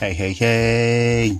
Hey, 0.00 0.14
hey, 0.14 0.32
hey. 0.32 1.38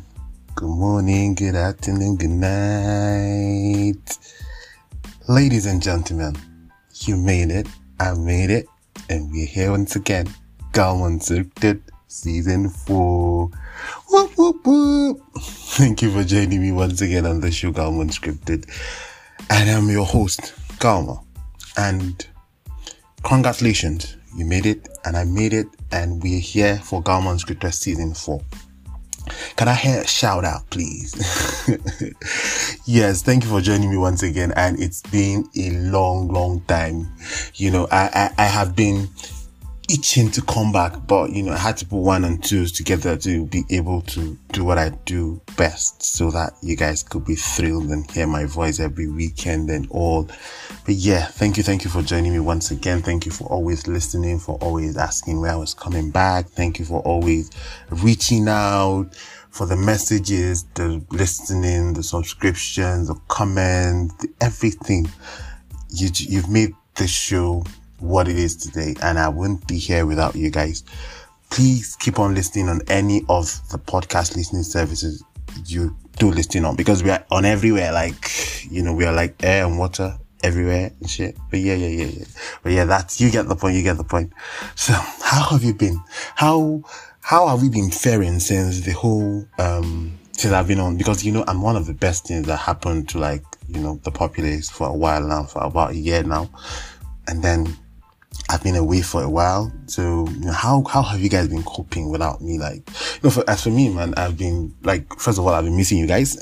Good 0.54 0.68
morning, 0.68 1.34
good 1.34 1.54
afternoon, 1.54 2.16
good 2.16 2.28
night. 2.28 4.18
Ladies 5.28 5.64
and 5.64 5.82
gentlemen, 5.82 6.36
you 6.92 7.16
made 7.16 7.50
it, 7.50 7.66
I 7.98 8.12
made 8.12 8.50
it, 8.50 8.66
and 9.08 9.32
we're 9.32 9.46
here 9.46 9.70
once 9.70 9.96
again. 9.96 10.26
Galma 10.72 11.08
Unscripted, 11.08 11.80
season 12.08 12.68
four. 12.68 13.48
Whoop, 14.10 14.36
whoop, 14.36 14.66
whoop. 14.66 15.22
Thank 15.38 16.02
you 16.02 16.12
for 16.12 16.22
joining 16.22 16.60
me 16.60 16.70
once 16.70 17.00
again 17.00 17.24
on 17.24 17.40
the 17.40 17.50
show 17.50 17.72
Galma 17.72 18.04
Unscripted. 18.04 18.68
And 19.48 19.70
I'm 19.70 19.88
your 19.88 20.04
host, 20.04 20.52
Galma. 20.80 21.24
And 21.78 22.26
congratulations, 23.22 24.18
you 24.34 24.44
made 24.44 24.66
it, 24.66 24.88
and 25.04 25.16
I 25.16 25.24
made 25.24 25.52
it, 25.52 25.66
and 25.92 26.22
we're 26.22 26.40
here 26.40 26.78
for 26.78 27.02
Galma 27.02 27.34
Unscripted 27.34 27.74
season 27.74 28.14
four. 28.14 28.40
Can 29.56 29.68
I 29.68 29.74
hear 29.74 30.00
a 30.00 30.06
shout 30.06 30.44
out, 30.44 30.68
please? 30.70 31.14
yes, 32.86 33.22
thank 33.22 33.44
you 33.44 33.50
for 33.50 33.60
joining 33.60 33.90
me 33.90 33.96
once 33.96 34.22
again. 34.22 34.52
And 34.56 34.80
it's 34.80 35.02
been 35.02 35.48
a 35.56 35.70
long, 35.70 36.28
long 36.28 36.62
time. 36.62 37.12
You 37.54 37.70
know, 37.70 37.88
I, 37.90 38.30
I, 38.38 38.44
I 38.44 38.46
have 38.46 38.74
been 38.74 39.08
itching 39.90 40.30
to 40.30 40.42
come 40.42 40.72
back, 40.72 40.94
but 41.08 41.30
you 41.30 41.42
know, 41.42 41.52
I 41.52 41.56
had 41.56 41.76
to 41.78 41.86
put 41.86 41.98
one 41.98 42.24
and 42.24 42.42
twos 42.42 42.70
together 42.70 43.16
to 43.16 43.46
be 43.46 43.64
able 43.70 44.02
to 44.02 44.38
do 44.52 44.64
what 44.64 44.78
I 44.78 44.90
do 45.04 45.40
best 45.56 46.02
so 46.02 46.30
that 46.30 46.52
you 46.62 46.76
guys 46.76 47.02
could 47.02 47.24
be 47.24 47.34
thrilled 47.34 47.90
and 47.90 48.08
hear 48.08 48.28
my 48.28 48.44
voice 48.44 48.78
every 48.78 49.08
weekend 49.08 49.68
and 49.68 49.88
all. 49.90 50.28
But 50.84 50.94
yeah, 50.94 51.24
thank 51.26 51.56
you. 51.56 51.64
Thank 51.64 51.82
you 51.82 51.90
for 51.90 52.02
joining 52.02 52.32
me 52.32 52.38
once 52.38 52.70
again. 52.70 53.02
Thank 53.02 53.26
you 53.26 53.32
for 53.32 53.44
always 53.48 53.88
listening, 53.88 54.38
for 54.38 54.56
always 54.58 54.96
asking 54.96 55.40
where 55.40 55.52
I 55.52 55.56
was 55.56 55.74
coming 55.74 56.10
back. 56.10 56.46
Thank 56.46 56.78
you 56.78 56.84
for 56.84 57.00
always 57.00 57.50
reaching 57.90 58.48
out 58.48 59.14
for 59.50 59.66
the 59.66 59.76
messages, 59.76 60.64
the 60.74 61.04
listening, 61.10 61.94
the 61.94 62.02
subscriptions, 62.04 63.08
the 63.08 63.16
comments, 63.26 64.14
the 64.20 64.28
everything. 64.40 65.10
You, 65.88 66.10
you've 66.14 66.48
made 66.48 66.74
this 66.94 67.10
show 67.10 67.64
what 68.00 68.28
it 68.28 68.36
is 68.36 68.56
today, 68.56 68.94
and 69.02 69.18
I 69.18 69.28
wouldn't 69.28 69.66
be 69.66 69.78
here 69.78 70.06
without 70.06 70.34
you 70.34 70.50
guys. 70.50 70.82
Please 71.50 71.96
keep 71.96 72.18
on 72.18 72.34
listening 72.34 72.68
on 72.68 72.80
any 72.88 73.22
of 73.28 73.60
the 73.70 73.78
podcast 73.78 74.36
listening 74.36 74.62
services 74.62 75.24
you 75.66 75.96
do 76.18 76.30
listening 76.30 76.64
on 76.64 76.76
because 76.76 77.02
we 77.02 77.10
are 77.10 77.24
on 77.30 77.44
everywhere. 77.44 77.92
Like, 77.92 78.30
you 78.70 78.82
know, 78.82 78.94
we 78.94 79.04
are 79.04 79.12
like 79.12 79.42
air 79.42 79.66
and 79.66 79.78
water 79.78 80.16
everywhere 80.42 80.92
and 81.00 81.10
shit. 81.10 81.36
But 81.50 81.60
yeah, 81.60 81.74
yeah, 81.74 81.88
yeah, 81.88 82.06
yeah. 82.06 82.24
But 82.62 82.72
yeah, 82.72 82.84
that's, 82.84 83.20
you 83.20 83.30
get 83.30 83.48
the 83.48 83.56
point. 83.56 83.76
You 83.76 83.82
get 83.82 83.96
the 83.96 84.04
point. 84.04 84.32
So 84.76 84.92
how 84.92 85.48
have 85.50 85.64
you 85.64 85.74
been? 85.74 86.00
How, 86.36 86.82
how 87.20 87.48
have 87.48 87.62
we 87.62 87.68
been 87.68 87.90
faring 87.90 88.38
since 88.38 88.82
the 88.82 88.92
whole, 88.92 89.46
um, 89.58 90.18
since 90.32 90.52
I've 90.52 90.68
been 90.68 90.80
on? 90.80 90.96
Because, 90.96 91.24
you 91.24 91.32
know, 91.32 91.44
I'm 91.46 91.62
one 91.62 91.76
of 91.76 91.86
the 91.86 91.94
best 91.94 92.26
things 92.26 92.46
that 92.46 92.56
happened 92.56 93.08
to 93.10 93.18
like, 93.18 93.44
you 93.68 93.80
know, 93.80 94.00
the 94.04 94.10
populace 94.10 94.70
for 94.70 94.88
a 94.88 94.94
while 94.94 95.26
now, 95.26 95.44
for 95.44 95.62
about 95.62 95.92
a 95.92 95.96
year 95.96 96.22
now. 96.22 96.50
And 97.28 97.42
then 97.42 97.76
I've 98.50 98.62
been 98.64 98.74
away 98.74 99.00
for 99.00 99.22
a 99.22 99.30
while. 99.30 99.72
So 99.86 100.26
you 100.28 100.46
know, 100.46 100.52
how 100.52 100.82
how 100.84 101.02
have 101.02 101.20
you 101.20 101.28
guys 101.28 101.46
been 101.46 101.62
coping 101.62 102.10
without 102.10 102.40
me? 102.40 102.58
Like, 102.58 102.88
you 102.88 103.20
know, 103.24 103.30
for, 103.30 103.48
as 103.48 103.62
for 103.62 103.70
me, 103.70 103.88
man, 103.88 104.12
I've 104.16 104.36
been 104.36 104.74
like, 104.82 105.18
first 105.20 105.38
of 105.38 105.46
all, 105.46 105.54
I've 105.54 105.64
been 105.64 105.76
missing 105.76 105.98
you 105.98 106.06
guys, 106.08 106.36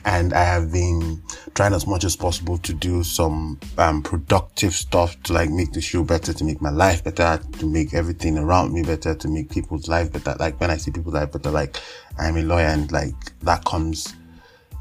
and 0.04 0.32
I 0.34 0.44
have 0.44 0.72
been 0.72 1.20
trying 1.54 1.74
as 1.74 1.86
much 1.86 2.04
as 2.04 2.14
possible 2.14 2.58
to 2.58 2.72
do 2.72 3.02
some 3.02 3.58
um, 3.78 4.02
productive 4.02 4.72
stuff 4.72 5.20
to 5.24 5.32
like 5.32 5.50
make 5.50 5.72
the 5.72 5.80
show 5.80 6.04
better, 6.04 6.32
to 6.32 6.44
make 6.44 6.62
my 6.62 6.70
life 6.70 7.02
better, 7.02 7.40
to 7.58 7.66
make 7.66 7.92
everything 7.92 8.38
around 8.38 8.72
me 8.72 8.82
better, 8.82 9.14
to 9.14 9.28
make 9.28 9.50
people's 9.50 9.88
life 9.88 10.12
better. 10.12 10.36
Like 10.38 10.60
when 10.60 10.70
I 10.70 10.76
see 10.76 10.92
people's 10.92 11.14
life 11.14 11.32
better, 11.32 11.50
like 11.50 11.76
I'm 12.18 12.36
a 12.36 12.42
lawyer, 12.42 12.66
and 12.66 12.90
like 12.92 13.14
that 13.40 13.64
comes, 13.64 14.14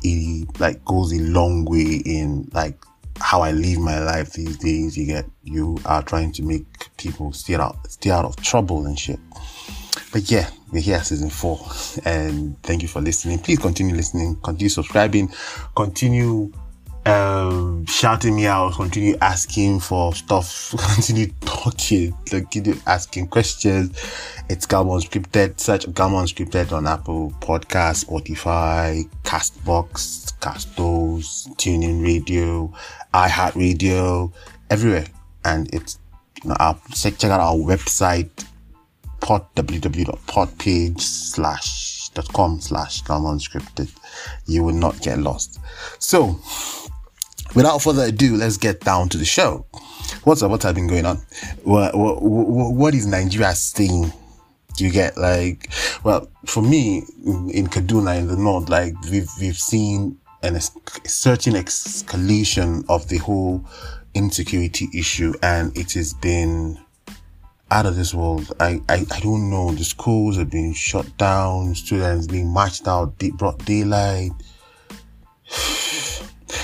it 0.03 0.59
like 0.59 0.85
goes 0.85 1.11
a 1.11 1.21
long 1.21 1.65
way 1.65 2.01
in 2.05 2.49
like 2.53 2.85
how 3.21 3.41
I 3.41 3.51
live 3.51 3.79
my 3.79 3.99
life 3.99 4.33
these 4.33 4.57
days. 4.57 4.97
You 4.97 5.05
get, 5.05 5.25
you 5.43 5.77
are 5.85 6.03
trying 6.03 6.31
to 6.33 6.43
make 6.43 6.65
people 6.97 7.31
stay 7.33 7.55
out, 7.55 7.77
stay 7.89 8.11
out 8.11 8.25
of 8.25 8.35
trouble 8.37 8.85
and 8.85 8.97
shit. 8.97 9.19
But 10.11 10.29
yeah, 10.29 10.49
we're 10.71 10.81
here 10.81 11.03
season 11.03 11.29
four 11.29 11.59
and 12.05 12.61
thank 12.63 12.81
you 12.81 12.87
for 12.87 13.01
listening. 13.01 13.39
Please 13.39 13.59
continue 13.59 13.95
listening, 13.95 14.37
continue 14.37 14.69
subscribing, 14.69 15.31
continue, 15.75 16.51
um, 17.05 17.85
shouting 17.87 18.35
me 18.35 18.45
out, 18.45 18.73
continue 18.75 19.15
asking 19.21 19.79
for 19.79 20.13
stuff, 20.13 20.73
continue 20.95 21.27
talking, 21.41 22.11
like 22.31 22.51
continue 22.51 22.79
asking 22.85 23.27
questions. 23.27 23.97
It's 24.49 24.65
Galma 24.65 25.01
Unscripted. 25.01 25.59
Search 25.59 25.85
Galma 25.87 26.23
Unscripted 26.23 26.71
on 26.73 26.85
Apple 26.85 27.31
Podcast, 27.39 28.05
Spotify, 28.05 29.09
Castbox, 29.23 30.33
Castos, 30.39 31.47
TuneIn 31.55 32.03
Radio, 32.03 32.71
iHeartRadio, 33.13 34.31
everywhere. 34.69 35.05
And 35.45 35.73
it's, 35.73 35.97
you 36.43 36.49
know, 36.49 36.55
our, 36.59 36.79
check, 36.93 37.23
out 37.23 37.39
our 37.39 37.55
website, 37.55 38.45
pod, 39.21 39.45
www.podpage 39.55 40.99
slash, 40.99 42.09
dot 42.09 42.31
com 42.33 42.59
slash 42.59 43.03
Galma 43.03 43.33
Unscripted. 43.33 43.89
You 44.45 44.63
will 44.63 44.73
not 44.73 45.01
get 45.01 45.17
lost. 45.19 45.59
So, 45.99 46.39
without 47.55 47.79
further 47.79 48.05
ado, 48.05 48.35
let's 48.35 48.57
get 48.57 48.81
down 48.81 49.09
to 49.09 49.17
the 49.17 49.25
show. 49.25 49.65
What's 50.23 50.41
up? 50.43 50.51
What's 50.51 50.65
been 50.65 50.87
going 50.87 51.05
on? 51.05 51.17
What, 51.63 51.95
what, 51.95 52.21
what 52.21 52.93
is 52.93 53.05
Nigeria 53.05 53.53
saying? 53.55 54.11
Do 54.77 54.85
you 54.85 54.91
get 54.91 55.17
like, 55.17 55.71
well, 56.03 56.29
for 56.45 56.63
me 56.63 57.03
in 57.25 57.67
Kaduna 57.67 58.17
in 58.17 58.27
the 58.27 58.37
north, 58.37 58.69
like 58.69 58.93
we've, 59.09 59.29
we've 59.39 59.57
seen 59.57 60.17
an, 60.43 60.55
a 60.55 60.61
certain 61.07 61.53
escalation 61.53 62.85
of 62.89 63.07
the 63.09 63.17
whole 63.17 63.65
insecurity 64.13 64.89
issue 64.93 65.33
and 65.43 65.75
it 65.77 65.93
has 65.93 66.13
been 66.13 66.79
out 67.69 67.85
of 67.85 67.95
this 67.95 68.13
world. 68.13 68.51
I, 68.59 68.81
I, 68.89 69.05
I 69.11 69.19
don't 69.21 69.49
know. 69.49 69.71
The 69.71 69.83
schools 69.83 70.37
have 70.37 70.49
been 70.49 70.73
shut 70.73 71.17
down, 71.17 71.73
students 71.75 72.27
being 72.27 72.49
marched 72.49 72.87
out, 72.87 73.17
brought 73.37 73.63
daylight. 73.65 74.31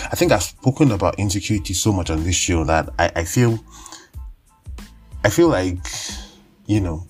I 0.09 0.15
think 0.15 0.31
I've 0.31 0.43
spoken 0.43 0.91
about 0.91 1.19
insecurity 1.19 1.73
so 1.73 1.91
much 1.91 2.09
on 2.09 2.23
this 2.23 2.35
show 2.35 2.63
that 2.63 2.89
I, 2.97 3.11
I 3.17 3.23
feel, 3.25 3.59
I 5.23 5.29
feel 5.29 5.49
like, 5.49 5.85
you 6.65 6.79
know, 6.79 7.05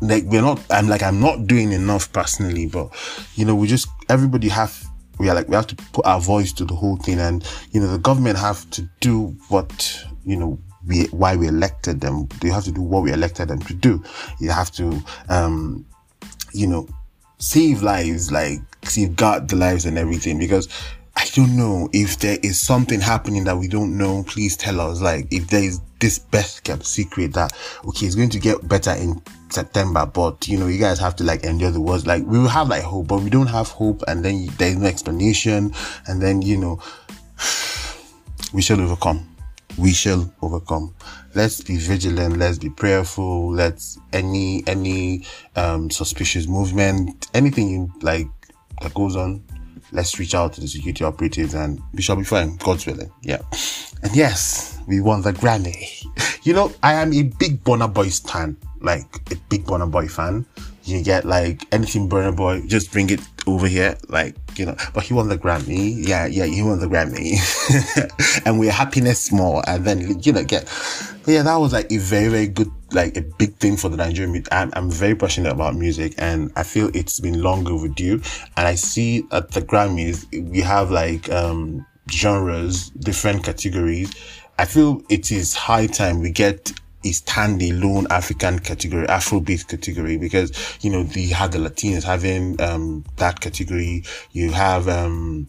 like 0.00 0.24
we're 0.26 0.42
not, 0.42 0.60
I'm 0.70 0.88
like, 0.88 1.02
I'm 1.02 1.20
not 1.20 1.46
doing 1.46 1.72
enough 1.72 2.12
personally, 2.12 2.66
but, 2.66 2.90
you 3.36 3.44
know, 3.44 3.54
we 3.54 3.68
just, 3.68 3.88
everybody 4.08 4.48
have, 4.48 4.84
we 5.18 5.28
are 5.28 5.34
like, 5.34 5.48
we 5.48 5.54
have 5.54 5.68
to 5.68 5.76
put 5.92 6.04
our 6.04 6.20
voice 6.20 6.52
to 6.54 6.64
the 6.64 6.74
whole 6.74 6.96
thing. 6.96 7.20
And, 7.20 7.46
you 7.70 7.80
know, 7.80 7.86
the 7.86 7.98
government 7.98 8.38
have 8.38 8.68
to 8.70 8.82
do 9.00 9.36
what, 9.48 10.04
you 10.24 10.36
know, 10.36 10.58
we, 10.86 11.04
why 11.04 11.36
we 11.36 11.46
elected 11.46 12.00
them. 12.00 12.26
They 12.40 12.48
have 12.48 12.64
to 12.64 12.72
do 12.72 12.82
what 12.82 13.04
we 13.04 13.12
elected 13.12 13.48
them 13.48 13.60
to 13.60 13.74
do. 13.74 14.02
You 14.40 14.50
have 14.50 14.70
to, 14.72 15.02
um, 15.28 15.86
you 16.52 16.66
know, 16.66 16.88
save 17.38 17.82
lives, 17.82 18.32
like 18.32 18.60
save 18.82 19.08
safeguard 19.08 19.48
the 19.48 19.56
lives 19.56 19.86
and 19.86 19.96
everything 19.96 20.38
because 20.38 20.68
I 21.16 21.26
don't 21.34 21.56
know 21.56 21.88
if 21.92 22.18
there 22.18 22.38
is 22.42 22.60
something 22.60 23.00
happening 23.00 23.44
that 23.44 23.56
we 23.56 23.68
don't 23.68 23.96
know. 23.96 24.24
Please 24.24 24.56
tell 24.56 24.80
us. 24.80 25.00
Like, 25.00 25.26
if 25.32 25.46
there 25.46 25.62
is 25.62 25.80
this 26.00 26.18
best 26.18 26.64
kept 26.64 26.84
secret 26.84 27.32
that, 27.34 27.52
okay, 27.86 28.06
it's 28.06 28.14
going 28.16 28.30
to 28.30 28.40
get 28.40 28.66
better 28.68 28.90
in 28.90 29.22
September, 29.48 30.06
but 30.06 30.48
you 30.48 30.58
know, 30.58 30.66
you 30.66 30.78
guys 30.78 30.98
have 30.98 31.14
to 31.16 31.24
like 31.24 31.44
endure 31.44 31.70
the 31.70 31.80
worst. 31.80 32.06
Like, 32.06 32.24
we 32.24 32.38
will 32.38 32.48
have 32.48 32.68
like 32.68 32.82
hope, 32.82 33.06
but 33.06 33.20
we 33.20 33.30
don't 33.30 33.46
have 33.46 33.68
hope. 33.68 34.02
And 34.08 34.24
then 34.24 34.48
there's 34.58 34.76
no 34.76 34.86
explanation. 34.86 35.72
And 36.08 36.20
then, 36.20 36.42
you 36.42 36.56
know, 36.56 36.80
we 38.52 38.60
shall 38.60 38.80
overcome. 38.80 39.28
We 39.78 39.92
shall 39.92 40.32
overcome. 40.42 40.94
Let's 41.34 41.60
be 41.60 41.76
vigilant. 41.76 42.38
Let's 42.38 42.58
be 42.58 42.70
prayerful. 42.70 43.52
Let's 43.52 43.98
any, 44.12 44.64
any, 44.66 45.26
um, 45.54 45.90
suspicious 45.90 46.48
movement, 46.48 47.28
anything 47.34 47.70
you 47.70 47.92
like 48.02 48.28
that 48.82 48.94
goes 48.94 49.16
on, 49.16 49.42
let's 49.92 50.18
reach 50.18 50.34
out 50.34 50.52
to 50.54 50.60
the 50.60 50.68
security 50.68 51.04
operatives 51.04 51.54
and 51.54 51.80
we 51.92 52.02
shall 52.02 52.16
be 52.16 52.24
fine. 52.24 52.56
God's 52.56 52.86
willing. 52.86 53.10
Yeah. 53.22 53.42
And 54.02 54.14
yes, 54.14 54.78
we 54.86 55.00
won 55.00 55.22
the 55.22 55.32
Grammy. 55.32 56.04
You 56.44 56.52
know, 56.52 56.72
I 56.82 56.94
am 56.94 57.12
a 57.12 57.22
big 57.22 57.64
Burna 57.64 57.92
Boy 57.92 58.10
fan, 58.10 58.56
like 58.80 59.06
a 59.32 59.36
big 59.48 59.64
Burna 59.64 59.90
Boy 59.90 60.08
fan. 60.08 60.44
You 60.84 61.02
get 61.02 61.24
like 61.24 61.66
anything 61.72 62.08
Burna 62.08 62.36
Boy, 62.36 62.62
just 62.66 62.92
bring 62.92 63.08
it 63.08 63.20
over 63.46 63.66
here, 63.66 63.96
like, 64.08 64.36
you 64.58 64.66
know, 64.66 64.76
but 64.92 65.04
he 65.04 65.14
won 65.14 65.28
the 65.28 65.38
Grammy. 65.38 66.06
Yeah, 66.06 66.26
yeah, 66.26 66.44
he 66.44 66.62
won 66.62 66.80
the 66.80 66.86
Grammy. 66.86 67.38
and 68.46 68.58
we're 68.58 68.70
happiness 68.70 69.32
more. 69.32 69.62
And 69.66 69.84
then, 69.84 70.20
you 70.20 70.32
know, 70.32 70.44
get, 70.44 70.64
yeah, 71.26 71.42
that 71.42 71.56
was 71.56 71.72
like 71.72 71.90
a 71.90 71.96
very, 71.96 72.28
very 72.28 72.48
good, 72.48 72.70
like 72.94 73.16
a 73.16 73.22
big 73.22 73.54
thing 73.56 73.76
for 73.76 73.88
the 73.88 73.96
Nigerian 73.96 74.32
music. 74.32 74.48
I'm, 74.52 74.70
I'm 74.74 74.90
very 74.90 75.14
passionate 75.14 75.52
about 75.52 75.74
music 75.74 76.14
and 76.18 76.52
I 76.56 76.62
feel 76.62 76.90
it's 76.94 77.20
been 77.20 77.42
long 77.42 77.66
overdue. 77.68 78.22
And 78.56 78.66
I 78.66 78.74
see 78.74 79.24
at 79.32 79.50
the 79.50 79.62
Grammys, 79.62 80.26
we 80.50 80.60
have 80.60 80.90
like, 80.90 81.30
um, 81.30 81.86
genres, 82.10 82.90
different 82.90 83.44
categories. 83.44 84.12
I 84.58 84.66
feel 84.66 85.02
it 85.08 85.32
is 85.32 85.54
high 85.54 85.86
time 85.86 86.20
we 86.20 86.30
get 86.30 86.72
a 87.04 87.08
standalone 87.08 88.06
African 88.08 88.58
category, 88.60 89.06
Afrobeat 89.06 89.68
category, 89.68 90.16
because, 90.16 90.78
you 90.80 90.90
know, 90.90 91.02
they 91.02 91.26
had 91.26 91.52
the 91.52 91.58
Latinos 91.58 92.02
having, 92.02 92.58
um, 92.62 93.04
that 93.16 93.40
category. 93.40 94.04
You 94.32 94.52
have, 94.52 94.88
um, 94.88 95.48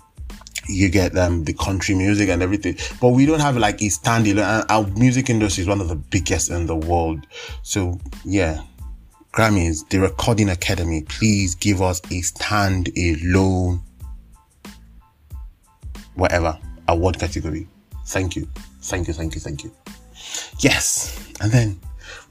you 0.68 0.90
get 0.90 1.18
um, 1.18 1.44
the 1.44 1.54
country 1.54 1.96
music 1.96 2.30
and 2.30 2.42
everything. 2.42 2.78
But 3.00 3.10
we 3.10 3.26
don't 3.26 3.40
have 3.40 3.58
like 3.58 3.82
a 3.82 3.86
standalone. 3.86 4.66
Our 4.70 4.88
music 4.88 5.30
industry 5.30 5.64
is 5.64 5.68
one 5.68 5.82
of 5.82 5.88
the 5.88 5.96
biggest 5.96 6.50
in 6.50 6.66
the 6.66 6.76
world. 6.76 7.26
So 7.64 8.00
yeah, 8.24 8.62
Grammys, 9.34 9.88
the 9.90 10.00
Recording 10.00 10.50
Academy, 10.50 11.04
please 11.04 11.56
give 11.56 11.82
us 11.82 12.00
a 12.06 12.22
standalone, 12.22 13.82
whatever 16.16 16.58
award 16.88 17.20
category. 17.20 17.68
Thank 18.06 18.36
you, 18.36 18.48
thank 18.82 19.08
you, 19.08 19.14
thank 19.14 19.36
you, 19.36 19.42
thank 19.42 19.64
you. 19.64 19.72
Yes, 20.60 21.34
and 21.42 21.52
then 21.52 21.80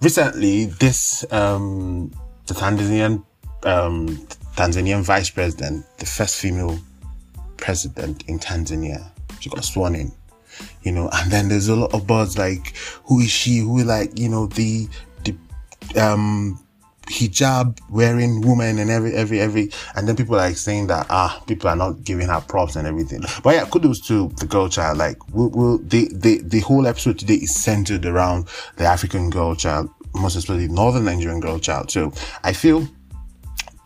recently, 0.01 0.67
this 0.67 1.31
um, 1.33 2.11
the 2.47 2.55
Tanzanian 2.55 3.25
um, 3.65 4.09
Tanzanian 4.57 5.03
vice 5.03 5.31
president, 5.31 5.85
the 5.99 6.07
first 6.07 6.37
female 6.37 6.79
president 7.57 8.25
in 8.29 8.39
Tanzania. 8.39 9.11
She 9.41 9.51
got 9.51 9.65
sworn 9.65 9.95
in, 9.95 10.13
you 10.83 10.93
know, 10.93 11.09
and 11.13 11.31
then 11.31 11.49
there's 11.49 11.69
a 11.69 11.77
lot 11.77 11.93
of 11.95 12.07
buzz 12.07 12.39
like, 12.39 12.77
who 13.05 13.21
is 13.21 13.31
she? 13.31 13.59
Who 13.59 13.83
like, 13.85 14.19
you 14.19 14.29
know, 14.29 14.47
the, 14.47 14.89
the, 15.25 15.37
um, 16.03 16.59
hijab 17.07 17.79
wearing 17.91 18.41
woman 18.41 18.79
and 18.79 18.91
every, 18.91 19.15
every, 19.15 19.39
every, 19.39 19.71
and 19.95 20.09
then 20.09 20.17
people 20.17 20.37
are 20.37 20.47
like 20.47 20.57
saying 20.57 20.87
that, 20.87 21.07
ah, 21.11 21.43
people 21.47 21.69
are 21.69 21.77
not 21.77 22.03
giving 22.05 22.29
her 22.29 22.41
props 22.41 22.77
and 22.77 22.89
everything. 22.89 23.21
But 23.43 23.55
yeah, 23.55 23.67
kudos 23.67 24.01
to 24.09 24.29
the 24.39 24.47
girl 24.47 24.69
child. 24.69 24.99
Like, 24.99 25.19
we'll, 25.35 25.51
we'll, 25.51 25.79
the, 25.79 26.09
the, 26.13 26.41
the 26.43 26.61
whole 26.61 26.87
episode 26.87 27.19
today 27.19 27.35
is 27.35 27.55
centered 27.55 28.07
around 28.07 28.49
the 28.77 28.85
African 28.85 29.29
girl 29.29 29.55
child, 29.55 29.91
most 30.15 30.37
especially 30.37 30.69
Northern 30.69 31.05
Nigerian 31.05 31.41
girl 31.41 31.59
child. 31.59 31.91
So 31.91 32.13
I 32.43 32.53
feel 32.55 32.89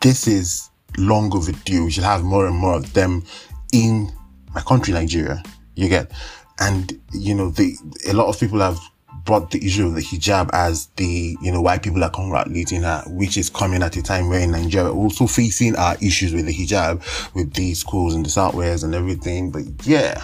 this 0.01 0.27
is 0.27 0.69
long 0.97 1.33
overdue. 1.35 1.85
We 1.85 1.91
should 1.91 2.03
have 2.03 2.23
more 2.23 2.47
and 2.47 2.55
more 2.55 2.75
of 2.75 2.93
them 2.93 3.23
in 3.71 4.11
my 4.53 4.61
country, 4.61 4.93
Nigeria. 4.93 5.43
You 5.75 5.89
get, 5.89 6.11
and 6.59 6.99
you 7.13 7.33
know, 7.35 7.49
the 7.49 7.75
a 8.07 8.13
lot 8.13 8.27
of 8.27 8.39
people 8.39 8.59
have 8.59 8.79
brought 9.25 9.51
the 9.51 9.63
issue 9.65 9.85
of 9.85 9.95
the 9.95 10.01
hijab 10.01 10.49
as 10.53 10.87
the 10.95 11.37
you 11.41 11.51
know 11.51 11.61
why 11.61 11.77
people 11.77 12.03
are 12.03 12.09
congratulating 12.09 12.81
her, 12.81 13.03
which 13.07 13.37
is 13.37 13.49
coming 13.49 13.83
at 13.83 13.95
a 13.95 14.01
time 14.01 14.29
where 14.29 14.39
in 14.39 14.51
Nigeria 14.51 14.91
also 14.91 15.27
facing 15.27 15.75
our 15.75 15.95
issues 16.01 16.33
with 16.33 16.45
the 16.45 16.53
hijab 16.53 17.03
with 17.35 17.53
the 17.53 17.73
schools 17.73 18.15
and 18.15 18.25
the 18.25 18.29
southwest 18.29 18.83
and 18.83 18.95
everything. 18.95 19.51
But 19.51 19.63
yeah. 19.85 20.21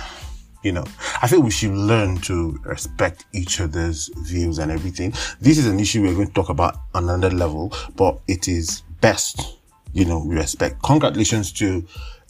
You 0.64 0.72
know, 0.72 0.86
I 1.22 1.28
feel 1.28 1.44
we 1.44 1.52
should 1.52 1.74
learn 1.74 2.18
to 2.22 2.60
respect 2.64 3.26
each 3.34 3.62
other's 3.62 4.10
views 4.24 4.58
and 4.58 4.72
everything. 4.72 5.14
This 5.40 5.60
is 5.60 5.68
an 5.68 5.80
issue 5.80 6.02
we're 6.02 6.16
going 6.16 6.26
to 6.26 6.34
talk 6.34 6.50
about 6.50 6.78
on 6.96 7.04
another 7.04 7.30
level, 7.30 7.72
but 7.96 8.20
it 8.28 8.48
is 8.48 8.82
best, 9.00 9.60
you 9.94 10.06
know, 10.06 10.26
we 10.26 10.34
respect. 10.34 10.82
Congratulations 10.82 11.52
to 11.52 11.86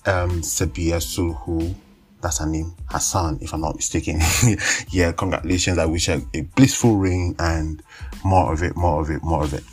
um, 0.06 0.42
Samia 0.42 0.98
Suluhu. 1.02 1.74
That's 2.22 2.40
her 2.40 2.48
name, 2.48 2.74
Hassan, 2.90 3.40
if 3.42 3.54
I'm 3.54 3.62
not 3.62 3.76
mistaken. 3.76 4.20
yeah, 4.90 5.12
congratulations. 5.12 5.78
I 5.78 5.86
wish 5.86 6.08
her 6.08 6.22
a 6.34 6.42
blissful 6.42 6.98
reign 6.98 7.36
and 7.38 7.84
more 8.24 8.52
of 8.52 8.64
it, 8.64 8.76
more 8.76 9.02
of 9.02 9.12
it, 9.12 9.22
more 9.24 9.44
of 9.44 9.54
it. 9.54 9.64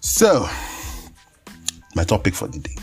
So, 0.00 0.48
my 1.94 2.04
topic 2.04 2.34
for 2.34 2.48
the 2.48 2.60
day. 2.60 2.76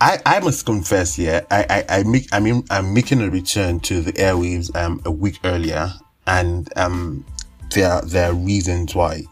I, 0.00 0.18
I 0.26 0.40
must 0.40 0.66
confess, 0.66 1.16
yeah, 1.16 1.42
I, 1.48 1.64
I, 1.70 1.98
I 1.98 2.02
make, 2.02 2.26
I 2.32 2.40
mean, 2.40 2.64
I'm 2.70 2.92
making 2.92 3.20
a 3.22 3.30
return 3.30 3.78
to 3.80 4.00
the 4.00 4.12
airwaves, 4.14 4.74
um, 4.74 5.00
a 5.04 5.12
week 5.12 5.38
earlier 5.44 5.92
and, 6.26 6.68
um, 6.76 7.24
there, 7.72 8.00
there 8.02 8.30
are 8.30 8.34
reasons 8.34 8.94
why, 8.94 9.22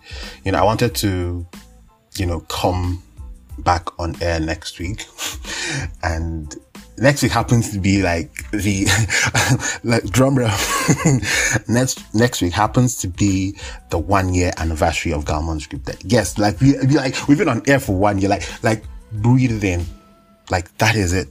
you 0.44 0.52
know, 0.52 0.58
I 0.58 0.62
wanted 0.62 0.94
to, 0.96 1.46
you 2.16 2.26
know, 2.26 2.40
come 2.40 3.02
back 3.60 3.86
on 3.98 4.14
air 4.22 4.40
next 4.40 4.78
week 4.78 5.06
and 6.02 6.56
next 7.00 7.22
week 7.22 7.32
happens 7.32 7.70
to 7.72 7.78
be 7.78 8.02
like 8.02 8.30
the 8.50 8.86
like 9.84 10.04
drum 10.04 10.38
roll 10.38 10.48
next 11.68 12.14
next 12.14 12.42
week 12.42 12.52
happens 12.52 12.96
to 12.96 13.08
be 13.08 13.56
the 13.88 13.98
one 13.98 14.34
year 14.34 14.52
anniversary 14.58 15.12
of 15.12 15.24
Galma 15.24 15.54
Unscripted. 15.54 16.00
Yes, 16.04 16.38
like 16.38 16.60
we, 16.60 16.74
we 16.86 16.94
like 16.94 17.16
we've 17.26 17.38
been 17.38 17.48
on 17.48 17.62
air 17.66 17.80
for 17.80 17.96
one 17.96 18.18
year. 18.18 18.28
Like 18.28 18.62
like 18.62 18.84
breathe 19.12 19.64
in, 19.64 19.84
like 20.50 20.76
that 20.78 20.94
is 20.94 21.12
it. 21.12 21.28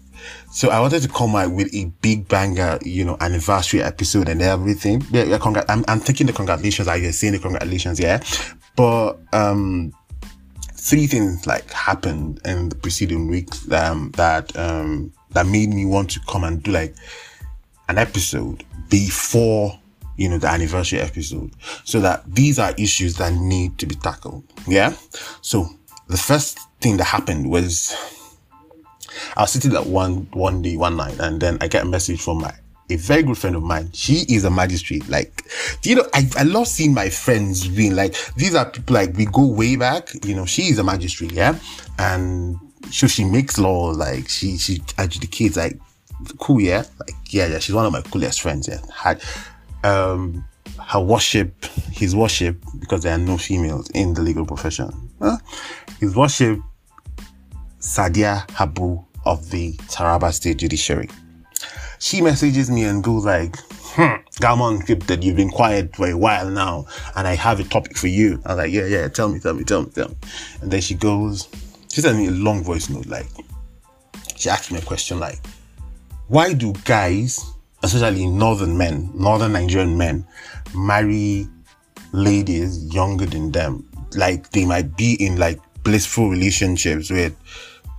So 0.51 0.69
I 0.69 0.79
wanted 0.81 1.01
to 1.03 1.07
come 1.07 1.35
out 1.35 1.51
with 1.51 1.73
a 1.73 1.85
big 2.01 2.27
banger, 2.27 2.77
you 2.81 3.05
know, 3.05 3.15
anniversary 3.21 3.81
episode 3.81 4.27
and 4.27 4.41
everything. 4.41 5.05
Yeah, 5.11 5.23
yeah 5.23 5.63
I'm, 5.69 5.85
I'm 5.87 5.99
thinking 5.99 6.27
the 6.27 6.33
congratulations. 6.33 6.87
Are 6.89 6.97
you 6.97 7.11
saying 7.11 7.33
the 7.33 7.39
congratulations? 7.39 7.99
Yeah, 7.99 8.21
but 8.75 9.19
um 9.31 9.93
three 10.89 11.05
things 11.05 11.45
like 11.45 11.71
happened 11.71 12.41
in 12.45 12.69
the 12.69 12.75
preceding 12.75 13.27
weeks 13.27 13.71
um, 13.71 14.09
that 14.15 14.57
um, 14.57 15.13
that 15.31 15.45
made 15.45 15.69
me 15.69 15.85
want 15.85 16.09
to 16.09 16.19
come 16.27 16.43
and 16.43 16.63
do 16.63 16.71
like 16.71 16.95
an 17.89 17.99
episode 17.99 18.63
before 18.89 19.79
you 20.17 20.27
know 20.27 20.39
the 20.39 20.47
anniversary 20.47 20.99
episode. 20.99 21.51
So 21.83 21.99
that 22.01 22.23
these 22.33 22.57
are 22.57 22.73
issues 22.77 23.17
that 23.17 23.33
need 23.33 23.77
to 23.77 23.85
be 23.85 23.95
tackled. 23.95 24.43
Yeah? 24.67 24.95
So 25.41 25.69
the 26.07 26.17
first 26.17 26.57
thing 26.81 26.97
that 26.97 27.03
happened 27.05 27.51
was 27.51 27.95
I 29.37 29.41
was 29.41 29.51
sitting 29.51 29.75
at 29.75 29.85
one 29.85 30.27
one 30.33 30.63
day 30.63 30.75
one 30.75 30.97
night 30.97 31.19
and 31.19 31.39
then 31.39 31.59
I 31.61 31.67
get 31.67 31.83
a 31.83 31.87
message 31.87 32.19
from 32.19 32.39
my 32.39 32.53
a 32.89 32.95
very 32.95 33.23
good 33.23 33.37
friend 33.37 33.55
of 33.55 33.63
mine. 33.63 33.89
She 33.93 34.25
is 34.29 34.43
a 34.45 34.49
magistrate. 34.49 35.07
Like, 35.09 35.45
you 35.83 35.95
know, 35.95 36.05
I, 36.13 36.27
I 36.37 36.43
love 36.43 36.67
seeing 36.67 36.93
my 36.93 37.09
friends 37.09 37.67
being 37.67 37.95
like, 37.95 38.15
these 38.35 38.55
are 38.55 38.69
people 38.69 38.95
like 38.95 39.15
we 39.15 39.25
go 39.25 39.45
way 39.45 39.75
back. 39.75 40.09
You 40.25 40.35
know, 40.35 40.45
she 40.45 40.63
is 40.63 40.79
a 40.79 40.83
magistrate, 40.83 41.31
yeah, 41.31 41.57
and 41.97 42.57
so 42.89 43.07
she 43.07 43.23
makes 43.23 43.57
law. 43.57 43.91
Like, 43.91 44.29
she 44.29 44.57
she 44.57 44.79
adjudicates. 44.97 45.57
Like, 45.57 45.79
cool, 46.39 46.61
yeah, 46.61 46.83
like 46.99 47.15
yeah, 47.29 47.47
yeah. 47.47 47.59
She's 47.59 47.75
one 47.75 47.85
of 47.85 47.91
my 47.91 48.01
coolest 48.01 48.41
friends. 48.41 48.67
Yeah, 48.67 48.81
had 48.93 49.21
um 49.83 50.45
her 50.87 50.99
worship, 50.99 51.65
his 51.91 52.15
worship, 52.15 52.57
because 52.79 53.03
there 53.03 53.13
are 53.13 53.19
no 53.19 53.37
females 53.37 53.89
in 53.91 54.13
the 54.13 54.21
legal 54.21 54.45
profession. 54.45 54.89
Huh? 55.21 55.37
His 55.99 56.15
worship, 56.15 56.59
Sadia 57.79 58.49
Habu 58.51 59.03
of 59.25 59.49
the 59.51 59.73
Taraba 59.89 60.33
State 60.33 60.57
Judiciary 60.57 61.09
she 61.99 62.21
messages 62.21 62.71
me 62.71 62.83
and 62.83 63.03
goes 63.03 63.25
like, 63.25 63.55
hmm, 63.69 64.21
Galma 64.41 64.77
Unscripted, 64.77 65.23
you've 65.23 65.35
been 65.35 65.49
quiet 65.49 65.95
for 65.95 66.09
a 66.09 66.17
while 66.17 66.49
now, 66.49 66.85
and 67.15 67.27
I 67.27 67.35
have 67.35 67.59
a 67.59 67.63
topic 67.63 67.97
for 67.97 68.07
you. 68.07 68.41
I 68.45 68.49
was 68.49 68.57
like, 68.57 68.71
yeah, 68.71 68.85
yeah, 68.85 69.07
tell 69.09 69.29
me, 69.29 69.39
tell 69.39 69.53
me, 69.53 69.63
tell 69.63 69.83
me, 69.83 69.91
tell 69.91 70.09
me. 70.09 70.15
And 70.61 70.71
then 70.71 70.81
she 70.81 70.95
goes, 70.95 71.47
she 71.91 72.01
sent 72.01 72.17
me 72.17 72.27
a 72.27 72.31
long 72.31 72.63
voice 72.63 72.89
note, 72.89 73.05
like, 73.07 73.27
she 74.39 74.49
asked 74.49 74.71
me 74.71 74.79
a 74.79 74.81
question 74.81 75.19
like, 75.19 75.39
why 76.27 76.53
do 76.53 76.73
guys, 76.85 77.43
especially 77.83 78.25
northern 78.25 78.77
men, 78.77 79.09
northern 79.13 79.51
Nigerian 79.51 79.97
men, 79.97 80.25
marry 80.73 81.47
ladies 82.13 82.93
younger 82.93 83.25
than 83.25 83.51
them? 83.51 83.85
Like 84.15 84.49
they 84.51 84.65
might 84.65 84.95
be 84.95 85.15
in 85.15 85.37
like 85.37 85.59
blissful 85.83 86.29
relationships 86.29 87.09
with 87.09 87.35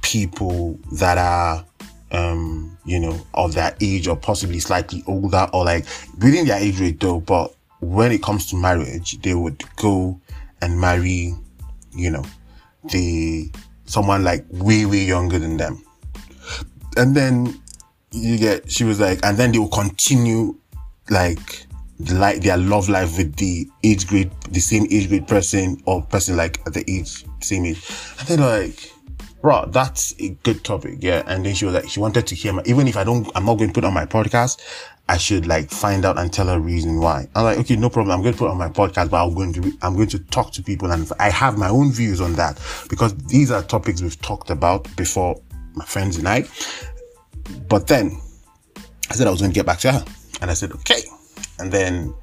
people 0.02 0.78
that 0.92 1.18
are 1.18 1.64
um, 2.12 2.76
you 2.84 2.98
know, 2.98 3.20
of 3.34 3.54
their 3.54 3.74
age 3.80 4.08
or 4.08 4.16
possibly 4.16 4.58
slightly 4.58 5.02
older 5.06 5.48
or 5.52 5.64
like 5.64 5.86
within 6.20 6.46
their 6.46 6.60
age 6.60 6.80
rate 6.80 7.00
though. 7.00 7.20
But 7.20 7.54
when 7.80 8.12
it 8.12 8.22
comes 8.22 8.46
to 8.50 8.56
marriage, 8.56 9.20
they 9.22 9.34
would 9.34 9.62
go 9.76 10.20
and 10.62 10.80
marry, 10.80 11.34
you 11.92 12.10
know, 12.10 12.24
the 12.84 13.50
someone 13.86 14.22
like 14.22 14.44
way, 14.50 14.86
way 14.86 15.04
younger 15.04 15.38
than 15.38 15.56
them. 15.56 15.82
And 16.96 17.14
then 17.16 17.60
you 18.12 18.38
get, 18.38 18.70
she 18.70 18.84
was 18.84 19.00
like, 19.00 19.24
and 19.24 19.36
then 19.36 19.52
they 19.52 19.58
will 19.58 19.68
continue 19.68 20.56
like, 21.08 21.66
like 22.12 22.40
their 22.40 22.56
love 22.56 22.88
life 22.88 23.16
with 23.16 23.36
the 23.36 23.68
age 23.84 24.06
grade, 24.06 24.30
the 24.50 24.60
same 24.60 24.86
age 24.90 25.08
grade 25.08 25.26
person 25.26 25.82
or 25.86 26.02
person 26.02 26.36
like 26.36 26.60
at 26.66 26.74
the 26.74 26.84
age, 26.88 27.24
same 27.40 27.66
age. 27.66 27.90
And 28.18 28.28
then 28.28 28.40
like, 28.40 28.89
bro, 29.40 29.66
that's 29.66 30.14
a 30.18 30.30
good 30.42 30.64
topic. 30.64 30.98
Yeah. 31.00 31.22
And 31.26 31.44
then 31.44 31.54
she 31.54 31.64
was 31.64 31.74
like, 31.74 31.88
she 31.88 32.00
wanted 32.00 32.26
to 32.26 32.34
hear 32.34 32.52
my, 32.52 32.62
even 32.66 32.86
if 32.88 32.96
I 32.96 33.04
don't, 33.04 33.30
I'm 33.34 33.44
not 33.44 33.56
going 33.56 33.70
to 33.70 33.74
put 33.74 33.84
on 33.84 33.94
my 33.94 34.06
podcast, 34.06 34.60
I 35.08 35.16
should 35.16 35.46
like 35.46 35.70
find 35.70 36.04
out 36.04 36.18
and 36.18 36.32
tell 36.32 36.46
her 36.46 36.60
reason 36.60 37.00
why. 37.00 37.28
I'm 37.34 37.44
like, 37.44 37.58
okay, 37.58 37.76
no 37.76 37.90
problem. 37.90 38.16
I'm 38.16 38.22
going 38.22 38.34
to 38.34 38.38
put 38.38 38.50
on 38.50 38.58
my 38.58 38.68
podcast, 38.68 39.10
but 39.10 39.24
I'm 39.24 39.34
going 39.34 39.52
to, 39.54 39.72
I'm 39.82 39.96
going 39.96 40.08
to 40.08 40.18
talk 40.18 40.52
to 40.52 40.62
people 40.62 40.92
and 40.92 41.10
I 41.18 41.30
have 41.30 41.58
my 41.58 41.68
own 41.68 41.90
views 41.92 42.20
on 42.20 42.34
that 42.34 42.60
because 42.88 43.16
these 43.26 43.50
are 43.50 43.62
topics 43.62 44.02
we've 44.02 44.20
talked 44.20 44.50
about 44.50 44.94
before 44.96 45.40
my 45.74 45.84
friends 45.84 46.16
and 46.16 46.28
I. 46.28 46.44
But 47.68 47.86
then 47.86 48.20
I 49.10 49.14
said 49.14 49.26
I 49.26 49.30
was 49.30 49.40
going 49.40 49.52
to 49.52 49.54
get 49.54 49.66
back 49.66 49.78
to 49.80 49.92
her 49.92 50.04
and 50.42 50.50
I 50.50 50.54
said, 50.54 50.72
okay. 50.72 51.00
And 51.58 51.72
then 51.72 52.14